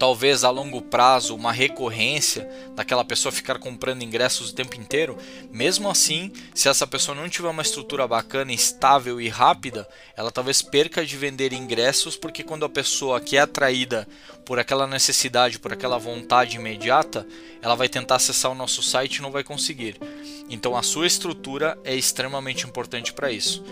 talvez 0.00 0.44
a 0.44 0.50
longo 0.50 0.80
prazo 0.80 1.36
uma 1.36 1.52
recorrência 1.52 2.48
daquela 2.74 3.04
pessoa 3.04 3.30
ficar 3.30 3.58
comprando 3.58 4.00
ingressos 4.00 4.48
o 4.48 4.54
tempo 4.54 4.74
inteiro, 4.80 5.18
mesmo 5.52 5.90
assim, 5.90 6.32
se 6.54 6.70
essa 6.70 6.86
pessoa 6.86 7.14
não 7.14 7.28
tiver 7.28 7.50
uma 7.50 7.60
estrutura 7.60 8.08
bacana, 8.08 8.50
estável 8.50 9.20
e 9.20 9.28
rápida, 9.28 9.86
ela 10.16 10.30
talvez 10.30 10.62
perca 10.62 11.04
de 11.04 11.18
vender 11.18 11.52
ingressos, 11.52 12.16
porque 12.16 12.42
quando 12.42 12.64
a 12.64 12.68
pessoa 12.70 13.20
que 13.20 13.36
é 13.36 13.40
atraída 13.40 14.08
por 14.46 14.58
aquela 14.58 14.86
necessidade, 14.86 15.58
por 15.58 15.70
aquela 15.70 15.98
vontade 15.98 16.56
imediata, 16.56 17.26
ela 17.60 17.74
vai 17.74 17.88
tentar 17.88 18.14
acessar 18.14 18.50
o 18.50 18.54
nosso 18.54 18.82
site 18.82 19.16
e 19.16 19.22
não 19.22 19.30
vai 19.30 19.44
conseguir. 19.44 20.00
Então 20.48 20.74
a 20.74 20.82
sua 20.82 21.06
estrutura 21.06 21.78
é 21.84 21.94
extremamente 21.94 22.66
importante 22.66 23.12
para 23.12 23.30
isso. 23.30 23.62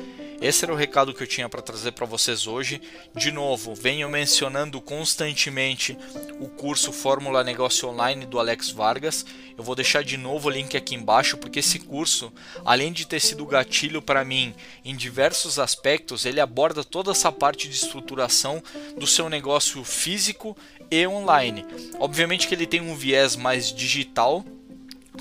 Esse 0.40 0.64
era 0.64 0.72
o 0.72 0.76
recado 0.76 1.12
que 1.12 1.20
eu 1.20 1.26
tinha 1.26 1.48
para 1.48 1.60
trazer 1.60 1.90
para 1.90 2.06
vocês 2.06 2.46
hoje. 2.46 2.80
De 3.12 3.32
novo, 3.32 3.74
venho 3.74 4.08
mencionando 4.08 4.80
constantemente 4.80 5.98
o 6.38 6.48
curso 6.48 6.92
Fórmula 6.92 7.42
Negócio 7.42 7.88
Online 7.88 8.24
do 8.24 8.38
Alex 8.38 8.70
Vargas. 8.70 9.26
Eu 9.56 9.64
vou 9.64 9.74
deixar 9.74 10.04
de 10.04 10.16
novo 10.16 10.46
o 10.46 10.50
link 10.50 10.76
aqui 10.76 10.94
embaixo, 10.94 11.36
porque 11.36 11.58
esse 11.58 11.80
curso, 11.80 12.32
além 12.64 12.92
de 12.92 13.04
ter 13.04 13.18
sido 13.18 13.44
gatilho 13.44 14.00
para 14.00 14.24
mim 14.24 14.54
em 14.84 14.94
diversos 14.94 15.58
aspectos, 15.58 16.24
ele 16.24 16.40
aborda 16.40 16.84
toda 16.84 17.10
essa 17.10 17.32
parte 17.32 17.68
de 17.68 17.74
estruturação 17.74 18.62
do 18.96 19.08
seu 19.08 19.28
negócio 19.28 19.82
físico 19.82 20.56
e 20.88 21.04
online. 21.04 21.66
Obviamente 21.98 22.46
que 22.46 22.54
ele 22.54 22.66
tem 22.66 22.80
um 22.80 22.94
viés 22.94 23.34
mais 23.34 23.72
digital, 23.72 24.44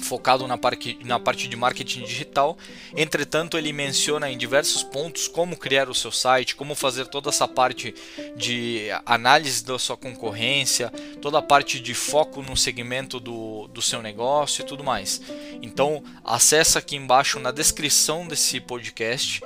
focado 0.01 0.47
na 0.47 0.57
parte, 0.57 0.97
na 1.03 1.19
parte 1.19 1.47
de 1.47 1.55
marketing 1.55 2.03
digital. 2.03 2.57
Entretanto, 2.95 3.57
ele 3.57 3.73
menciona 3.73 4.29
em 4.29 4.37
diversos 4.37 4.83
pontos 4.83 5.27
como 5.27 5.57
criar 5.57 5.89
o 5.89 5.95
seu 5.95 6.11
site, 6.11 6.55
como 6.55 6.75
fazer 6.75 7.07
toda 7.07 7.29
essa 7.29 7.47
parte 7.47 7.93
de 8.35 8.87
análise 9.05 9.63
da 9.63 9.77
sua 9.79 9.97
concorrência, 9.97 10.89
toda 11.21 11.39
a 11.39 11.41
parte 11.41 11.79
de 11.79 11.93
foco 11.93 12.41
no 12.41 12.55
segmento 12.55 13.19
do, 13.19 13.67
do 13.67 13.81
seu 13.81 14.01
negócio 14.01 14.61
e 14.61 14.65
tudo 14.65 14.83
mais. 14.83 15.21
Então, 15.61 16.03
acessa 16.23 16.79
aqui 16.79 16.95
embaixo 16.95 17.39
na 17.39 17.51
descrição 17.51 18.27
desse 18.27 18.59
podcast 18.59 19.41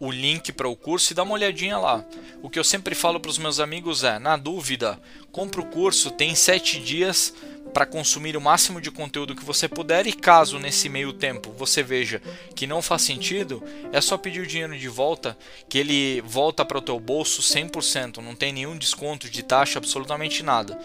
o 0.00 0.10
link 0.10 0.52
para 0.52 0.68
o 0.68 0.76
curso 0.76 1.12
e 1.12 1.14
dá 1.14 1.22
uma 1.22 1.34
olhadinha 1.34 1.76
lá. 1.76 2.04
O 2.42 2.48
que 2.48 2.58
eu 2.58 2.64
sempre 2.64 2.94
falo 2.94 3.18
para 3.18 3.30
os 3.30 3.38
meus 3.38 3.58
amigos 3.58 4.04
é: 4.04 4.18
na 4.18 4.36
dúvida, 4.36 5.00
compra 5.32 5.60
o 5.60 5.66
curso, 5.66 6.10
tem 6.10 6.34
sete 6.34 6.80
dias 6.80 7.34
para 7.72 7.86
consumir 7.86 8.36
o 8.36 8.40
máximo 8.40 8.80
de 8.80 8.90
conteúdo 8.90 9.34
que 9.34 9.44
você 9.44 9.68
puder 9.68 10.06
e 10.06 10.12
caso 10.12 10.58
nesse 10.58 10.88
meio 10.88 11.12
tempo 11.12 11.52
você 11.56 11.82
veja 11.82 12.20
que 12.54 12.66
não 12.66 12.82
faz 12.82 13.02
sentido, 13.02 13.62
é 13.92 14.00
só 14.00 14.16
pedir 14.16 14.40
o 14.40 14.46
dinheiro 14.46 14.76
de 14.76 14.88
volta, 14.88 15.36
que 15.68 15.78
ele 15.78 16.20
volta 16.22 16.64
para 16.64 16.78
o 16.78 16.82
teu 16.82 16.98
bolso 16.98 17.42
100%, 17.42 18.18
não 18.18 18.34
tem 18.34 18.52
nenhum 18.52 18.76
desconto 18.76 19.28
de 19.28 19.42
taxa, 19.42 19.78
absolutamente 19.78 20.42
nada. 20.42 20.78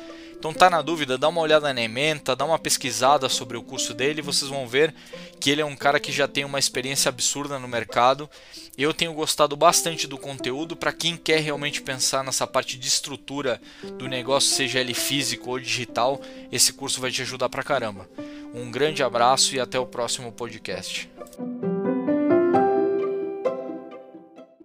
Então 0.44 0.54
tá 0.54 0.70
na 0.70 0.82
dúvida, 0.82 1.18
dá 1.18 1.30
uma 1.30 1.40
olhada 1.40 1.74
na 1.74 1.82
ementa, 1.82 2.36
dá 2.36 2.44
uma 2.44 2.60
pesquisada 2.60 3.30
sobre 3.30 3.56
o 3.56 3.64
curso 3.64 3.94
dele, 3.94 4.22
vocês 4.22 4.52
vão 4.52 4.68
ver 4.68 4.94
que 5.40 5.50
ele 5.50 5.62
é 5.62 5.66
um 5.66 5.74
cara 5.74 6.02
que 6.02 6.12
já 6.12 6.28
tem 6.28 6.44
uma 6.44 6.60
experiência 6.60 7.08
absurda 7.08 7.58
no 7.58 7.66
mercado. 7.66 8.30
Eu 8.78 8.94
tenho 8.94 9.14
gostado 9.14 9.56
bastante 9.56 10.06
do 10.06 10.18
conteúdo 10.18 10.76
para 10.76 10.92
quem 10.92 11.16
quer 11.16 11.40
realmente 11.40 11.82
pensar 11.82 12.26
nessa 12.26 12.46
parte 12.46 12.78
de 12.78 12.90
estrutura 12.90 13.62
do 13.98 14.06
negócio, 14.06 14.54
seja 14.54 14.82
ele 14.82 14.94
físico 14.94 15.50
ou 15.50 15.58
digital, 15.58 16.20
esse 16.52 16.74
curso 16.74 17.00
vai 17.00 17.10
te 17.10 17.22
ajudar 17.22 17.48
pra 17.48 17.64
caramba. 17.64 18.06
Um 18.54 18.70
grande 18.70 19.02
abraço 19.02 19.56
e 19.56 19.62
até 19.62 19.80
o 19.80 19.86
próximo 19.86 20.30
podcast. 20.30 21.10